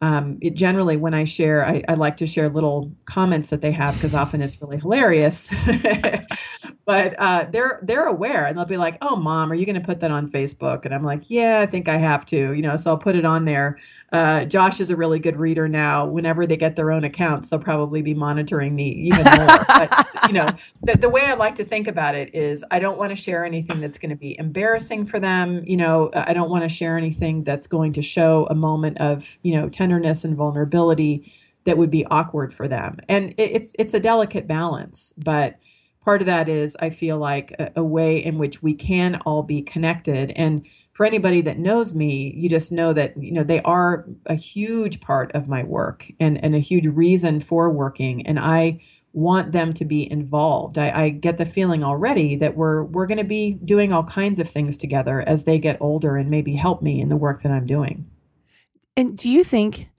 [0.00, 3.72] um, it generally when i share I, I, like to share little comments that they
[3.72, 5.52] have because often it's really hilarious
[6.88, 9.86] but uh, they're they're aware and they'll be like oh mom are you going to
[9.86, 10.86] put that on facebook?
[10.86, 13.26] And i'm like yeah i think i have to you know so i'll put it
[13.26, 13.78] on there.
[14.10, 16.06] Uh, josh is a really good reader now.
[16.06, 19.64] Whenever they get their own accounts they'll probably be monitoring me even more.
[19.68, 20.48] But you know
[20.82, 23.44] the, the way i like to think about it is i don't want to share
[23.44, 26.96] anything that's going to be embarrassing for them you know i don't want to share
[26.96, 31.30] anything that's going to show a moment of you know tenderness and vulnerability
[31.64, 32.96] that would be awkward for them.
[33.10, 35.58] And it, it's it's a delicate balance, but
[36.08, 39.42] part of that is I feel like a, a way in which we can all
[39.42, 43.60] be connected and for anybody that knows me, you just know that you know they
[43.60, 48.26] are a huge part of my work and, and a huge reason for working.
[48.26, 48.80] And I
[49.12, 50.78] want them to be involved.
[50.78, 54.38] I, I get the feeling already that we're we're going to be doing all kinds
[54.38, 57.52] of things together as they get older and maybe help me in the work that
[57.52, 58.10] I'm doing.
[58.96, 59.90] And do you think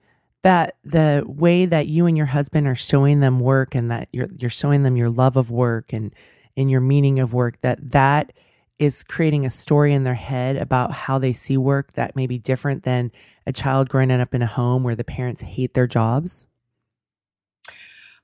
[0.42, 4.28] that the way that you and your husband are showing them work and that you're
[4.38, 6.14] you're showing them your love of work and
[6.56, 8.32] and your meaning of work that that
[8.78, 12.38] is creating a story in their head about how they see work that may be
[12.38, 13.12] different than
[13.46, 16.46] a child growing up in a home where the parents hate their jobs?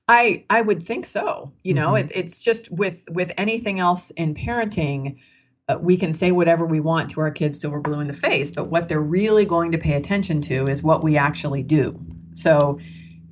[0.07, 1.51] I I would think so.
[1.63, 2.07] You know, mm-hmm.
[2.07, 5.19] it, it's just with with anything else in parenting,
[5.67, 8.13] uh, we can say whatever we want to our kids till we're blue in the
[8.13, 11.99] face, but what they're really going to pay attention to is what we actually do.
[12.33, 12.79] So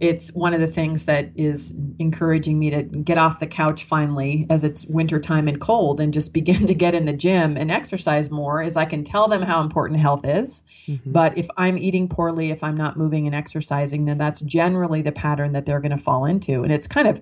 [0.02, 4.46] it's one of the things that is encouraging me to get off the couch finally
[4.50, 8.30] as it's wintertime and cold and just begin to get in the gym and exercise
[8.30, 10.66] more is I can tell them how important health is.
[10.88, 11.14] Mm-hmm.
[11.14, 15.14] But if I'm eating poorly, if I'm not moving and exercising, then that's generally the
[15.14, 16.64] pattern that they're going to fall into.
[16.64, 17.22] And it's kind of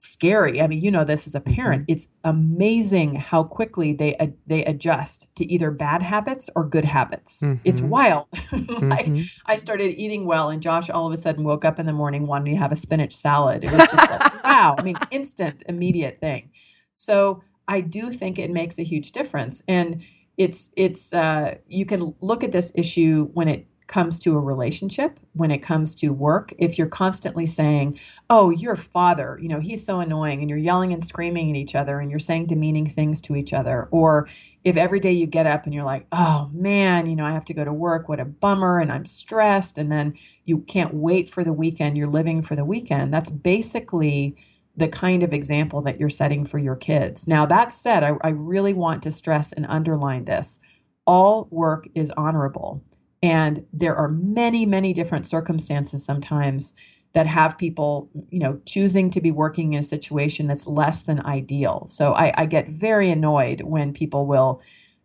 [0.00, 0.62] scary.
[0.62, 1.82] I mean, you know this as a parent.
[1.82, 1.92] Mm-hmm.
[1.92, 7.42] It's amazing how quickly they uh, they adjust to either bad habits or good habits.
[7.42, 7.60] Mm-hmm.
[7.64, 8.26] It's wild.
[8.52, 9.22] like mm-hmm.
[9.46, 12.26] I started eating well, and Josh all of a sudden woke up in the morning
[12.26, 13.64] wanting to have a spinach salad.
[13.64, 14.74] It was just like wow.
[14.76, 16.50] I mean, instant, immediate thing.
[16.94, 20.02] So I do think it makes a huge difference, and
[20.38, 25.18] it's it's uh, you can look at this issue when it comes to a relationship,
[25.32, 27.98] when it comes to work, if you're constantly saying,
[28.30, 31.74] Oh, your father, you know, he's so annoying, and you're yelling and screaming at each
[31.74, 34.28] other and you're saying demeaning things to each other, or
[34.62, 37.44] if every day you get up and you're like, Oh man, you know, I have
[37.46, 40.14] to go to work, what a bummer, and I'm stressed, and then
[40.44, 44.36] you can't wait for the weekend, you're living for the weekend, that's basically
[44.76, 47.26] the kind of example that you're setting for your kids.
[47.26, 50.60] Now, that said, I, I really want to stress and underline this
[51.06, 52.84] all work is honorable
[53.22, 56.74] and there are many, many different circumstances sometimes
[57.12, 61.24] that have people, you know, choosing to be working in a situation that's less than
[61.26, 61.86] ideal.
[61.88, 64.62] So I, I get very annoyed when people will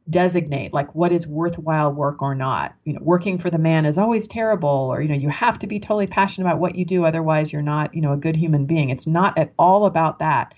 [0.09, 2.76] designate like what is worthwhile work or not.
[2.84, 5.68] You know, working for the man is always terrible, or you know, you have to
[5.68, 8.66] be totally passionate about what you do, otherwise you're not, you know, a good human
[8.66, 8.91] being.
[8.91, 10.53] It's not at all about that.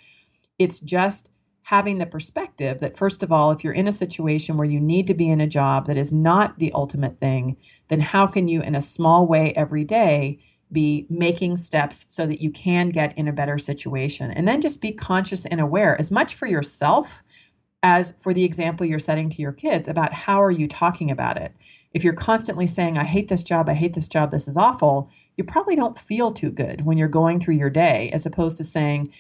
[0.60, 1.32] It's just
[1.68, 5.06] having the perspective that, first of all, if you're in a situation where you need
[5.06, 7.58] to be in a job that is not the ultimate thing,
[7.90, 10.40] then how can you, in a small way every day,
[10.72, 14.32] be making steps so that you can get in a better situation?
[14.32, 17.22] And then just be conscious and aware, as much for yourself
[17.84, 21.36] as for the example you're setting to your kids about how are you talking about
[21.36, 21.52] it.
[21.94, 25.12] If you're constantly saying, I hate this job, I hate this job, this is awful,
[25.36, 28.64] you probably don't feel too good when you're going through your day, as opposed to
[28.64, 29.12] saying,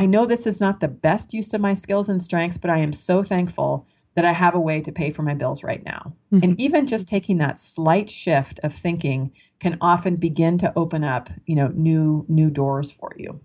[0.00, 2.78] I know this is not the best use of my skills and strengths, but I
[2.78, 6.14] am so thankful that I have a way to pay for my bills right now.
[6.32, 6.42] Mm-hmm.
[6.42, 11.28] And even just taking that slight shift of thinking can often begin to open up,
[11.44, 13.42] you know, new new doors for you.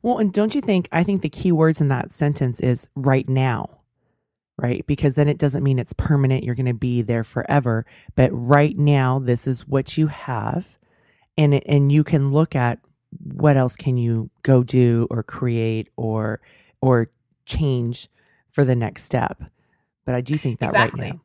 [0.00, 3.28] Well, and don't you think I think the key words in that sentence is right
[3.28, 3.68] now.
[4.56, 4.86] Right?
[4.86, 7.84] Because then it doesn't mean it's permanent, you're going to be there forever,
[8.14, 10.78] but right now this is what you have
[11.38, 12.80] and and you can look at
[13.10, 16.40] what else can you go do or create or
[16.80, 17.10] or
[17.46, 18.08] change
[18.50, 19.42] for the next step?
[20.04, 21.02] But i do think that exactly.
[21.02, 21.20] right now.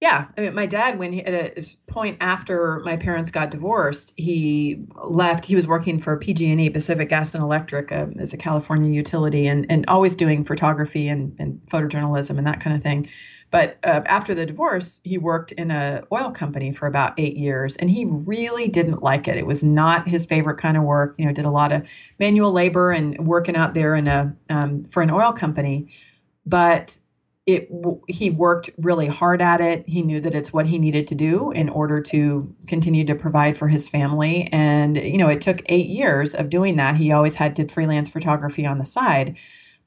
[0.00, 0.26] Yeah.
[0.36, 4.86] I mean my dad when he at a point after my parents got divorced he
[5.04, 9.48] left he was working for pg&e pacific gas and electric uh, as a california utility
[9.48, 13.08] and, and always doing photography and, and photojournalism and that kind of thing
[13.50, 17.76] but uh, after the divorce, he worked in a oil company for about eight years,
[17.76, 19.38] and he really didn't like it.
[19.38, 21.14] It was not his favorite kind of work.
[21.18, 21.88] You know, did a lot of
[22.18, 25.88] manual labor and working out there in a um, for an oil company,
[26.44, 26.98] but
[27.46, 27.70] it
[28.08, 29.82] he worked really hard at it.
[29.88, 33.56] He knew that it's what he needed to do in order to continue to provide
[33.56, 34.50] for his family.
[34.52, 36.96] And you know, it took eight years of doing that.
[36.96, 39.36] He always had did freelance photography on the side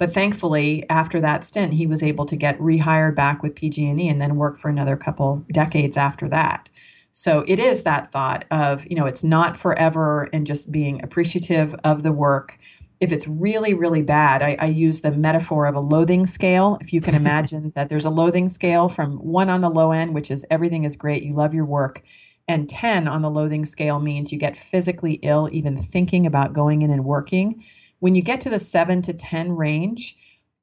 [0.02, 4.20] but thankfully, after that stint, he was able to get rehired back with PG&E and
[4.20, 6.70] then work for another couple decades after that.
[7.14, 11.76] So it is that thought of, you know, it's not forever and just being appreciative
[11.84, 12.58] of the work.
[13.00, 16.80] If it's really, really bad, I, I use the metaphor of a loathing scale.
[16.82, 20.16] If you can imagine that there's a loathing scale from one on the low end,
[20.16, 22.02] which is everything is great, you love your work,
[22.48, 26.82] and 10 on the loathing scale means you get physically ill even thinking about going
[26.82, 27.64] in and working
[28.02, 30.18] when you get to the seven to 10 range,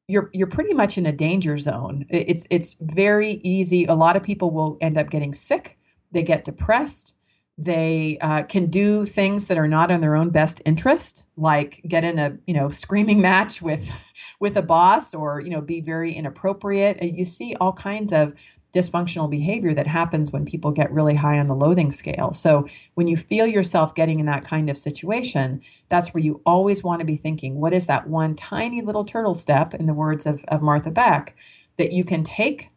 [0.08, 2.04] you're you're pretty much in a danger zone.
[2.10, 3.84] It's it's very easy.
[3.84, 5.78] A lot of people will end up getting sick.
[6.12, 7.14] They get depressed.
[7.56, 12.04] They uh, can do things that are not in their own best interest, like get
[12.04, 13.88] in a you know screaming match with
[14.40, 17.00] with a boss, or you know be very inappropriate.
[17.02, 18.32] You see all kinds of
[18.74, 22.32] dysfunctional behavior that happens when people get really high on the loathing scale.
[22.32, 26.84] So when you feel yourself getting in that kind of situation, that's where you always
[26.84, 30.26] want to be thinking, what is that one tiny little turtle step, in the words
[30.26, 31.34] of, of Martha Beck,
[31.76, 32.68] that you can take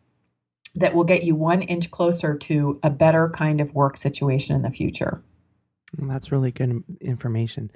[0.75, 4.61] that will get you one inch closer to a better kind of work situation in
[4.61, 5.21] the future.
[5.97, 7.71] Well, that's really good information.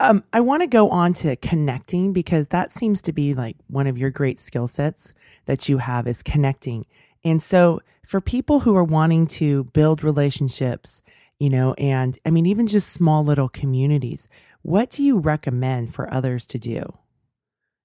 [0.00, 3.86] Um, I want to go on to connecting because that seems to be like one
[3.86, 5.12] of your great skill sets
[5.46, 6.86] that you have is connecting.
[7.28, 11.02] And so for people who are wanting to build relationships,
[11.38, 14.28] you know, and I mean, even just small little communities,
[14.62, 16.94] what do you recommend for others to do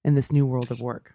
[0.04, 1.14] in this new world of work?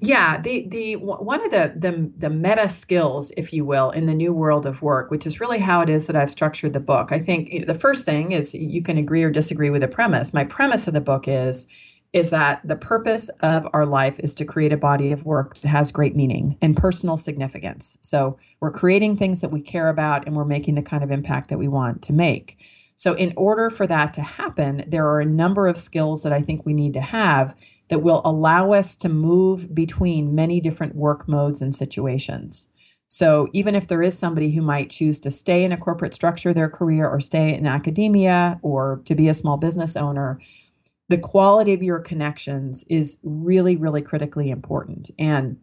[0.00, 4.14] Yeah, the the one of the the the meta skills, if you will, in the
[4.14, 7.12] new world of work, which is really how it is that I've structured the book.
[7.12, 10.34] I think eh, the first thing is you can agree or disagree with the premise.
[10.34, 11.66] My premise of the book is
[12.14, 15.68] is that the purpose of our life is to create a body of work that
[15.68, 17.98] has great meaning and personal significance.
[18.00, 21.50] So we're creating things that we care about and we're making the kind of impact
[21.50, 22.56] that we want to make.
[22.96, 26.40] So, in order for that to happen, there are a number of skills that I
[26.40, 27.52] think we need to have
[27.88, 32.68] that will allow us to move between many different work modes and situations.
[33.08, 36.54] So, even if there is somebody who might choose to stay in a corporate structure
[36.54, 40.38] their career or stay in academia or to be a small business owner,
[41.08, 45.10] the quality of your connections is really, really critically important.
[45.18, 45.58] And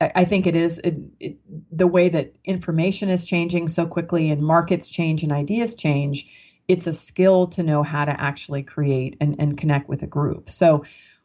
[0.00, 1.36] I think it is it, it,
[1.70, 6.26] the way that information is changing so quickly and markets change and ideas change.
[6.68, 10.50] It's a skill to know how to actually create and, and connect with a group.
[10.50, 10.84] So,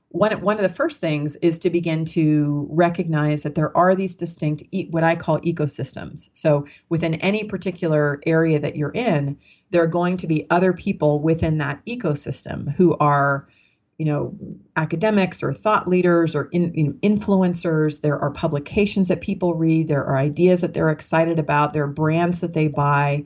[0.10, 4.16] one, one of the first things is to begin to recognize that there are these
[4.16, 6.30] distinct, what I call ecosystems.
[6.34, 9.38] So, within any particular area that you're in,
[9.70, 13.48] there are going to be other people within that ecosystem who are
[14.00, 14.36] you know
[14.78, 18.02] academics or thought leaders or in, you know, influencers.
[18.02, 19.90] There are publications that people read.
[19.90, 21.74] There are ideas that they're excited about.
[21.74, 23.26] There are brands that they buy.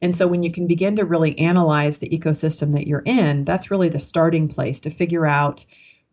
[0.00, 3.70] And so when you can begin to really analyze the ecosystem that you're in that's
[3.70, 5.64] really the starting place to figure out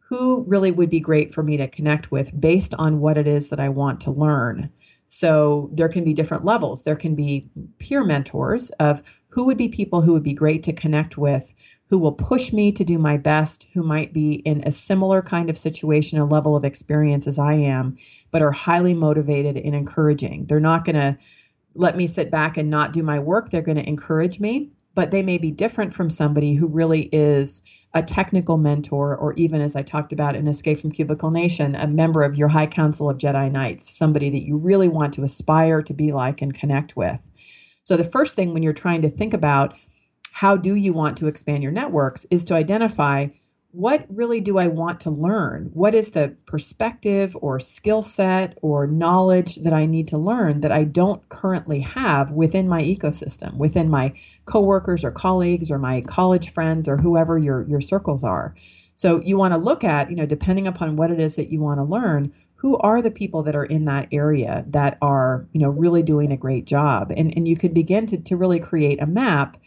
[0.10, 3.50] who really would be great for me to connect with based on what it is
[3.50, 4.70] that i want to learn
[5.08, 9.68] so there can be different levels there can be peer mentors of who would be
[9.68, 11.54] people who would be great to connect with
[11.90, 15.50] who will push me to do my best, who might be in a similar kind
[15.50, 17.98] of situation, a level of experience as I am,
[18.30, 20.46] but are highly motivated and encouraging.
[20.46, 21.18] They're not going to
[21.74, 23.50] let me sit back and not do my work.
[23.50, 27.64] They're going to encourage me, but they may be different from somebody who really is
[27.94, 31.88] a technical mentor, or even as I talked about in Escape from Cubicle Nation, a
[31.88, 35.82] member of your High Council of Jedi Knights, somebody that you really want to aspire
[35.82, 37.32] to be like and connect with.
[37.84, 39.76] So, the first thing when you're trying to think about
[40.32, 43.28] how do you want to expand your networks is to identify
[43.72, 45.70] what really do I want to learn?
[45.74, 50.72] What is the perspective or skill set or knowledge that I need to learn that
[50.72, 54.14] I don't currently have within my ecosystem, within my
[54.46, 58.56] coworkers or colleagues or my college friends or whoever your your circles are.
[58.96, 61.62] So you want to look at, you know, depending upon what it is that you
[61.62, 65.62] want to learn, who are the people that are in that area that are, you
[65.62, 67.14] know, really doing a great job.
[67.16, 69.58] And and you could begin to to really create a map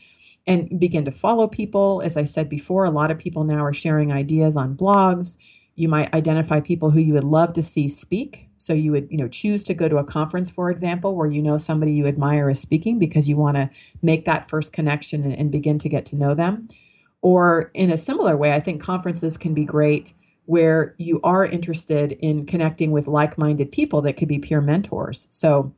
[0.47, 2.03] and begin to follow people.
[2.05, 5.37] As I said before, a lot of people now are sharing ideas on blogs.
[5.77, 8.49] You might identify people who you would love to see speak.
[8.59, 11.43] So you would, you know, choose to go to a conference, for example, where you
[11.43, 13.69] know somebody you admire is speaking because you want to
[14.03, 16.69] make that first connection and, and begin to get to know them.
[17.23, 20.13] Or in a similar way, I think conferences can be great
[20.47, 25.27] where you are interested in connecting with like-minded people that could be peer mentors.
[25.31, 25.73] So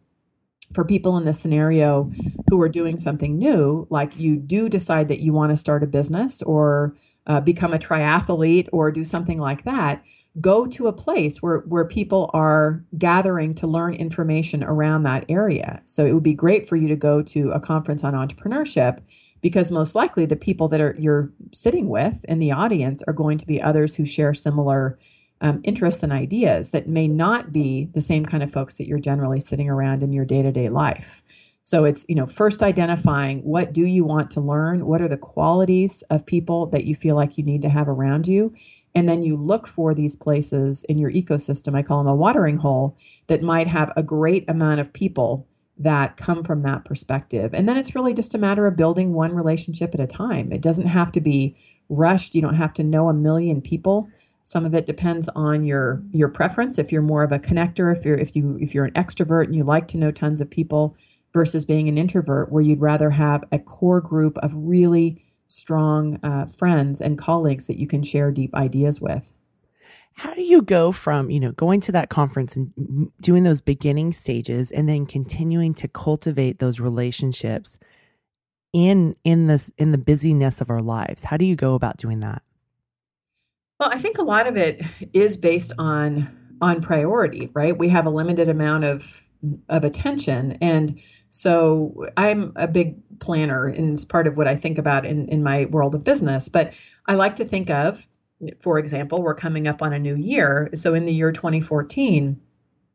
[0.74, 2.10] for people in this scenario
[2.50, 5.86] who are doing something new, like you do decide that you want to start a
[5.86, 6.94] business or
[7.26, 10.02] uh, become a triathlete or do something like that,
[10.40, 15.80] go to a place where, where people are gathering to learn information around that area.
[15.84, 18.98] So it would be great for you to go to a conference on entrepreneurship
[19.40, 23.38] because most likely the people that are you're sitting with in the audience are going
[23.38, 24.98] to be others who share similar
[25.40, 28.98] um, interests and ideas that may not be the same kind of folks that you're
[28.98, 31.22] generally sitting around in your day-to-day life.
[31.64, 35.16] So it's you know first identifying what do you want to learn what are the
[35.16, 38.52] qualities of people that you feel like you need to have around you
[38.94, 42.58] and then you look for these places in your ecosystem i call them a watering
[42.58, 45.46] hole that might have a great amount of people
[45.78, 47.52] that come from that perspective.
[47.52, 50.52] And then it's really just a matter of building one relationship at a time.
[50.52, 51.56] It doesn't have to be
[51.88, 52.34] rushed.
[52.34, 54.08] You don't have to know a million people
[54.44, 56.78] some of it depends on your your preference.
[56.78, 59.54] If you're more of a connector, if you're if you if you're an extrovert and
[59.54, 60.94] you like to know tons of people,
[61.32, 66.46] versus being an introvert, where you'd rather have a core group of really strong uh,
[66.46, 69.32] friends and colleagues that you can share deep ideas with.
[70.14, 74.12] How do you go from you know going to that conference and doing those beginning
[74.12, 77.78] stages, and then continuing to cultivate those relationships
[78.74, 81.24] in in this in the busyness of our lives?
[81.24, 82.42] How do you go about doing that?
[83.84, 84.80] Well, I think a lot of it
[85.12, 86.26] is based on
[86.62, 87.76] on priority, right?
[87.76, 89.22] We have a limited amount of
[89.68, 94.78] of attention and so I'm a big planner and it's part of what I think
[94.78, 96.48] about in, in my world of business.
[96.48, 96.72] But
[97.08, 98.08] I like to think of,
[98.62, 100.70] for example, we're coming up on a new year.
[100.72, 102.40] So in the year 2014,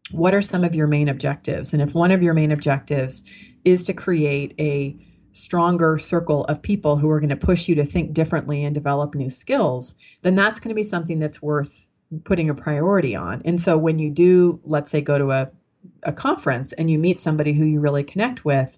[0.09, 1.71] what are some of your main objectives?
[1.71, 3.23] And if one of your main objectives
[3.63, 4.97] is to create a
[5.33, 9.15] stronger circle of people who are going to push you to think differently and develop
[9.15, 11.87] new skills, then that's going to be something that's worth
[12.23, 13.41] putting a priority on.
[13.45, 15.49] And so when you do, let's say, go to a,
[16.03, 18.77] a conference and you meet somebody who you really connect with,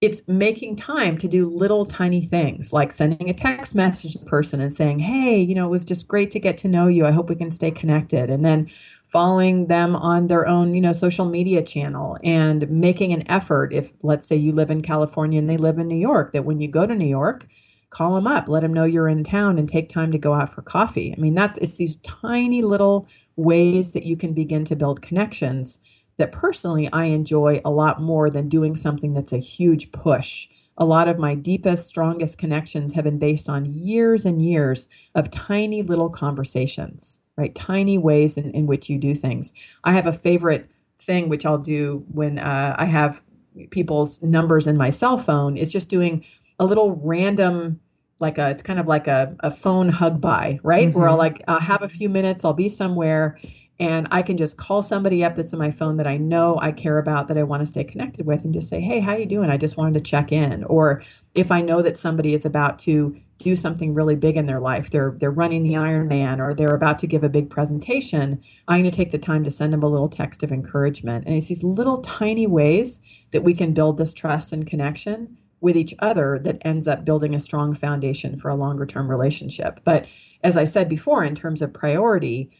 [0.00, 4.26] it's making time to do little tiny things like sending a text message to the
[4.26, 7.06] person and saying, Hey, you know, it was just great to get to know you.
[7.06, 8.28] I hope we can stay connected.
[8.28, 8.70] And then
[9.16, 13.90] following them on their own, you know, social media channel and making an effort if
[14.02, 16.68] let's say you live in California and they live in New York that when you
[16.68, 17.46] go to New York,
[17.88, 20.50] call them up, let them know you're in town and take time to go out
[20.50, 21.14] for coffee.
[21.16, 25.78] I mean, that's it's these tiny little ways that you can begin to build connections
[26.18, 30.46] that personally I enjoy a lot more than doing something that's a huge push.
[30.76, 35.30] A lot of my deepest, strongest connections have been based on years and years of
[35.30, 37.54] tiny little conversations right?
[37.54, 39.52] Tiny ways in, in which you do things.
[39.84, 40.68] I have a favorite
[40.98, 43.22] thing which I'll do when uh, I have
[43.70, 46.24] people's numbers in my cell phone is just doing
[46.58, 47.80] a little random
[48.18, 50.98] like a it's kind of like a, a phone hug by right mm-hmm.
[50.98, 51.20] where i'll mm-hmm.
[51.20, 53.38] like i'll have a few minutes i'll be somewhere
[53.78, 56.72] and I can just call somebody up that's in my phone that I know I
[56.72, 59.26] care about that I want to stay connected with and just say, "Hey, how you
[59.26, 59.50] doing?
[59.50, 61.02] I just wanted to check in." Or
[61.34, 64.90] if I know that somebody is about to do something really big in their life,
[64.90, 68.90] they're they're running the Ironman or they're about to give a big presentation, I'm going
[68.90, 71.26] to take the time to send them a little text of encouragement.
[71.26, 73.00] And it's these little tiny ways
[73.32, 77.34] that we can build this trust and connection with each other that ends up building
[77.34, 79.80] a strong foundation for a longer term relationship.
[79.84, 80.06] But
[80.42, 82.50] as I said before in terms of priority,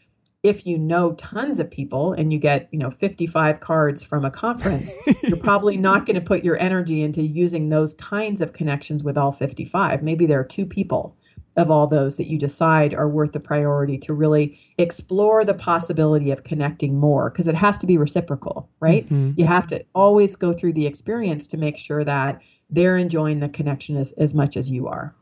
[0.43, 4.31] if you know tons of people and you get you know 55 cards from a
[4.31, 9.03] conference you're probably not going to put your energy into using those kinds of connections
[9.03, 11.17] with all 55 maybe there are two people
[11.57, 16.29] of all those that you decide are worth the priority to really explore the possibility
[16.29, 19.05] of connecting more because it has to be reciprocal, right?
[19.05, 19.31] Mm-hmm.
[19.37, 23.49] You have to always go through the experience to make sure that they're enjoying the
[23.49, 25.15] connection as, as much as you are.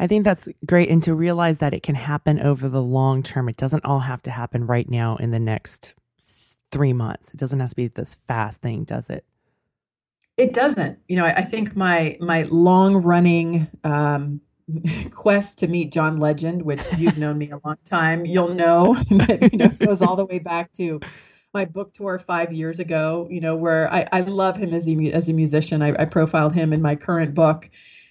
[0.00, 0.88] I think that's great.
[0.88, 4.22] And to realize that it can happen over the long term, it doesn't all have
[4.22, 5.92] to happen right now in the next
[6.72, 7.34] three months.
[7.34, 9.26] It doesn't have to be this fast thing, does it?
[10.38, 10.98] It doesn't.
[11.06, 14.40] You know, I, I think my my long running um,
[15.10, 19.50] quest to meet John Legend, which you've known me a long time, you'll know that
[19.52, 20.98] you know goes all the way back to
[21.52, 23.28] my book tour five years ago.
[23.30, 25.82] You know, where I, I love him as a as a musician.
[25.82, 27.68] I, I profiled him in my current book,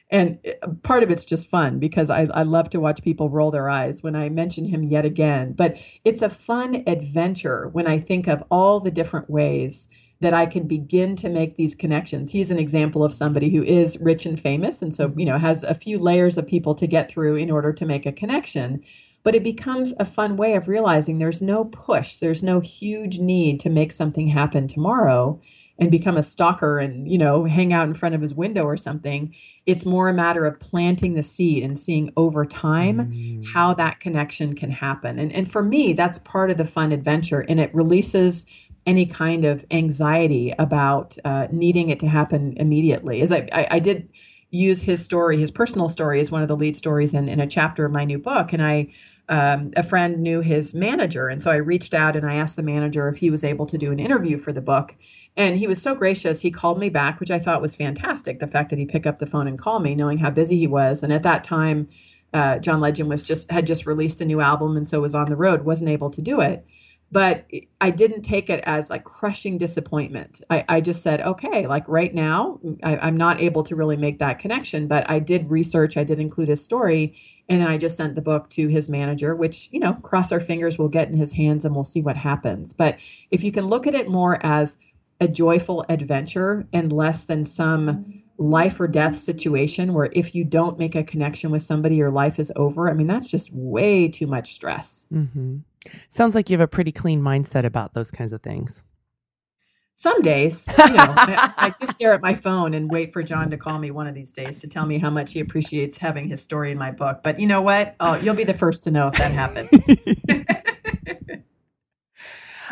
[0.09, 0.53] and eh,
[0.83, 4.01] part of it's just fun because I, I love to watch people roll their eyes
[4.01, 5.53] when I mention him yet again.
[5.53, 9.87] But it's a fun adventure when I think of all the different ways
[10.21, 12.31] that I can begin to make these connections.
[12.31, 15.63] He's an example of somebody who is rich and famous and so, you know, has
[15.63, 18.83] a few layers of people to get through in order to make a connection.
[19.23, 23.59] But it becomes a fun way of realizing there's no push, there's no huge need
[23.61, 25.39] to make something happen tomorrow
[25.79, 28.77] and become a stalker and, you know, hang out in front of his window or
[28.77, 29.33] something.
[29.65, 33.47] It's more a matter of planting the seed and seeing over time mm.
[33.47, 35.17] how that connection can happen.
[35.17, 38.45] And and for me, that's part of the fun adventure and it releases
[38.85, 43.21] any kind of anxiety about uh, needing it to happen immediately.
[43.21, 44.09] As I, I, I, did
[44.49, 47.45] use his story, his personal story, as one of the lead stories in, in a
[47.45, 48.87] chapter of my new book, and I.
[49.31, 52.63] Um, a friend knew his manager, and so I reached out and I asked the
[52.63, 54.95] manager if he was able to do an interview for the book.
[55.39, 56.41] And he was so gracious.
[56.41, 58.39] He called me back, which I thought was fantastic.
[58.39, 60.67] The fact that he picked up the phone and called me, knowing how busy he
[60.67, 61.01] was.
[61.01, 61.87] And at that time,
[62.33, 65.29] uh, John Legend was just had just released a new album, and so was on
[65.29, 66.65] the road, wasn't able to do it
[67.11, 67.45] but
[67.81, 70.41] I didn't take it as like crushing disappointment.
[70.49, 74.19] I, I just said, okay, like right now, I, am not able to really make
[74.19, 77.15] that connection, but I did research, I did include his story,
[77.47, 80.39] and then I just sent the book to his manager, which, you know, cross our
[80.39, 82.73] fingers, we'll get in his hands and we'll see what happens.
[82.73, 82.99] But
[83.31, 84.77] if you can look at it more as
[85.19, 90.79] a joyful adventure and less than some life or death situation where if you don't
[90.79, 94.27] make a connection with somebody, your life is over, I mean, that's just way too
[94.27, 95.07] much stress.
[95.13, 95.57] Mm-hmm.
[96.09, 98.83] Sounds like you have a pretty clean mindset about those kinds of things.
[99.95, 103.49] Some days, you know, I, I, just stare at my phone and wait for John
[103.49, 106.29] to call me one of these days to tell me how much he appreciates having
[106.29, 107.19] his story in my book.
[107.21, 107.97] But you know what?
[107.99, 109.69] Oh, you'll be the first to know if that happens.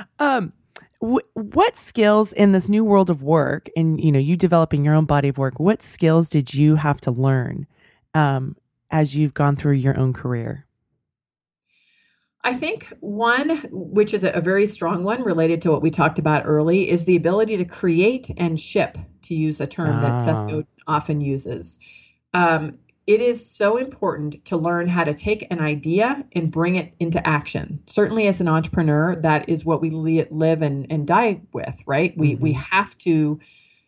[0.20, 0.54] um,
[1.00, 5.06] what skills in this new world of work, and you know, you developing your own
[5.06, 7.68] body of work, what skills did you have to learn
[8.14, 8.56] um,
[8.90, 10.66] as you've gone through your own career?
[12.44, 16.44] I think one, which is a very strong one related to what we talked about
[16.46, 20.02] early, is the ability to create and ship, to use a term ah.
[20.02, 20.46] that Seth ah.
[20.46, 21.78] Godin often uses.
[22.34, 26.94] Um, it is so important to learn how to take an idea and bring it
[27.00, 27.82] into action.
[27.88, 32.16] Certainly, as an entrepreneur, that is what we live and, and die with, right?
[32.18, 32.44] We mm-hmm.
[32.44, 33.40] we have to,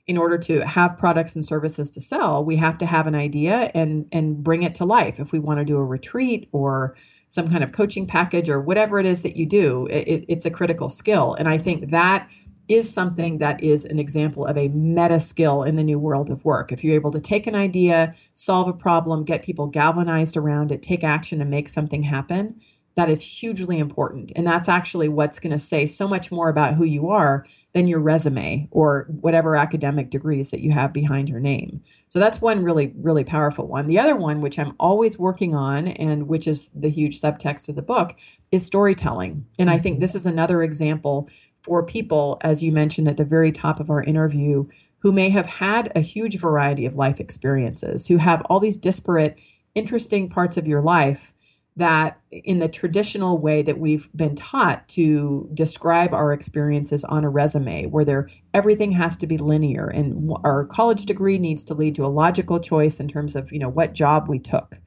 [0.07, 3.71] in order to have products and services to sell, we have to have an idea
[3.75, 5.19] and and bring it to life.
[5.19, 6.95] If we want to do a retreat or
[7.27, 10.49] some kind of coaching package or whatever it is that you do, it, it's a
[10.49, 11.35] critical skill.
[11.35, 12.27] And I think that
[12.69, 16.45] is something that is an example of a meta skill in the new world of
[16.45, 16.71] work.
[16.71, 20.81] If you're able to take an idea, solve a problem, get people galvanized around it,
[20.81, 22.61] take action and make something happen,
[22.95, 24.31] that is hugely important.
[24.35, 27.87] And that's actually what's going to say so much more about who you are than
[27.87, 31.81] your resume or whatever academic degrees that you have behind your name.
[32.07, 33.87] So that's one really, really powerful one.
[33.87, 37.75] The other one, which I'm always working on and which is the huge subtext of
[37.75, 38.15] the book,
[38.51, 39.45] is storytelling.
[39.59, 40.01] And I think mm-hmm.
[40.01, 41.29] this is another example
[41.69, 44.65] for people, as you mentioned at the very top of our interview,
[44.97, 49.37] who may have had a huge variety of life experiences, who have all these disparate,
[49.75, 51.31] interesting parts of your life
[51.75, 57.29] that in the traditional way that we've been taught to describe our experiences on a
[57.29, 61.93] resume where there everything has to be linear and our college degree needs to lead
[61.93, 64.79] to a logical choice in terms of you know what job we took.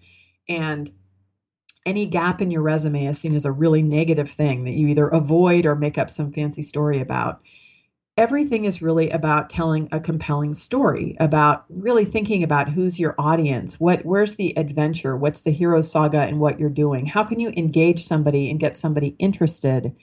[0.49, 0.91] And
[1.85, 5.09] any gap in your resume is seen as a really negative thing that you either
[5.09, 7.41] avoid or make up some fancy story about.
[8.19, 13.81] Everything is really about telling a compelling story about really thinking about who's your audience
[13.81, 17.07] what where's the adventure what's the hero saga and what you're doing?
[17.07, 19.95] How can you engage somebody and get somebody interested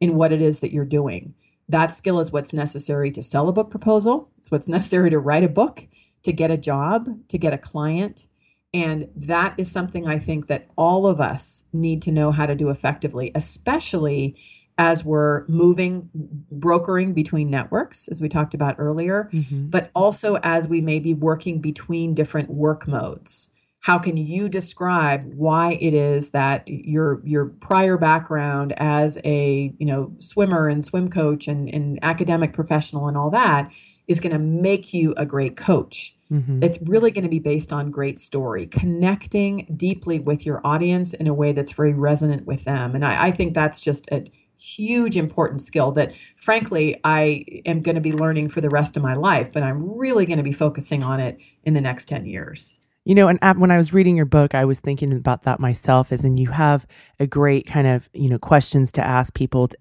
[0.00, 1.34] in what it is that you're doing?
[1.68, 4.30] That skill is what's necessary to sell a book proposal.
[4.38, 5.86] It's what's necessary to write a book
[6.22, 8.27] to get a job to get a client
[8.74, 12.54] and that is something i think that all of us need to know how to
[12.54, 14.36] do effectively especially
[14.78, 16.08] as we're moving,
[16.52, 19.66] brokering between networks, as we talked about earlier, mm-hmm.
[19.66, 23.50] but also as we may be working between different work modes.
[23.80, 29.86] how can you describe why it is that your your prior background as a you
[29.86, 33.70] know swimmer and swim coach and, and academic professional and all that
[34.08, 36.62] is going to make you a great coach mm-hmm.
[36.62, 41.26] it's really going to be based on great story connecting deeply with your audience in
[41.26, 44.24] a way that's very resonant with them and i, I think that's just a
[44.56, 49.02] huge important skill that frankly i am going to be learning for the rest of
[49.02, 52.26] my life but i'm really going to be focusing on it in the next 10
[52.26, 52.74] years
[53.08, 56.12] you know, and when I was reading your book, I was thinking about that myself.
[56.12, 56.86] Is and you have
[57.18, 59.78] a great kind of you know questions to ask people, to,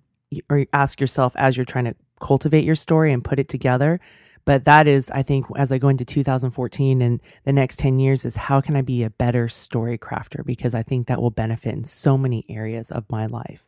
[0.49, 3.99] or ask yourself as you're trying to cultivate your story and put it together.
[4.47, 8.23] But that is, I think, as I go into 2014 and the next 10 years,
[8.23, 10.45] is how can I be a better story crafter?
[10.45, 13.65] Because I think that will benefit in so many areas of my life.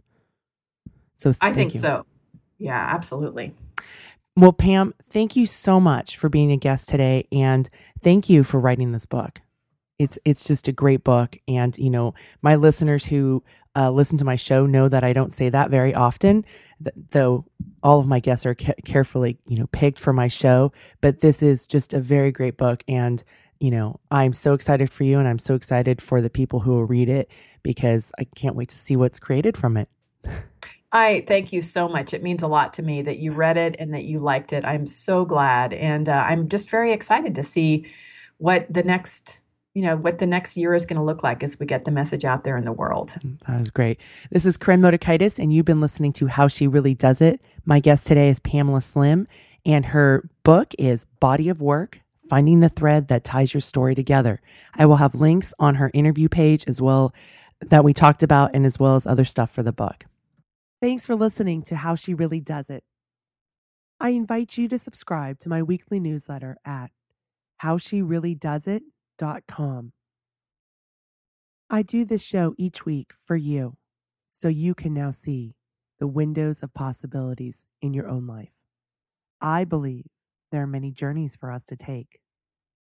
[1.17, 1.82] So I think you.
[1.82, 2.05] so.
[2.59, 3.53] Yeah, absolutely.
[4.38, 7.69] Well, Pam, thank you so much for being a guest today, and
[8.01, 9.41] thank you for writing this book
[9.99, 13.43] it's it's just a great book and you know my listeners who
[13.75, 16.43] uh, listen to my show know that i don't say that very often
[16.84, 17.45] th- though
[17.84, 20.71] all of my guests are ca- carefully you know picked for my show
[21.01, 23.23] but this is just a very great book and
[23.59, 26.71] you know i'm so excited for you and i'm so excited for the people who
[26.71, 27.30] will read it
[27.63, 29.89] because i can't wait to see what's created from it
[30.91, 32.13] I thank you so much.
[32.13, 34.65] It means a lot to me that you read it and that you liked it.
[34.65, 35.71] I'm so glad.
[35.71, 37.86] And uh, I'm just very excited to see
[38.38, 39.41] what the next
[39.74, 41.91] you know what the next year is going to look like as we get the
[41.91, 43.13] message out there in the world.
[43.24, 43.99] Mm, that is great.
[44.32, 47.41] This is Koren Motekaitis, and you've been listening to How She Really Does It.
[47.65, 49.28] My guest today is Pamela Slim,
[49.65, 54.41] and her book is Body of Work: Finding the Thread That Ties Your Story Together.
[54.76, 57.13] I will have links on her interview page as well
[57.61, 60.05] that we talked about, and as well as other stuff for the book.
[60.82, 62.84] Thanks for listening to How She Really Does It.
[63.99, 66.89] I invite you to subscribe to my weekly newsletter at
[67.61, 68.82] howshereallydoesit.com
[69.47, 69.91] com.
[71.70, 73.78] I do this show each week for you,
[74.28, 75.55] so you can now see
[75.99, 78.53] the windows of possibilities in your own life.
[79.41, 80.05] I believe
[80.51, 82.20] there are many journeys for us to take.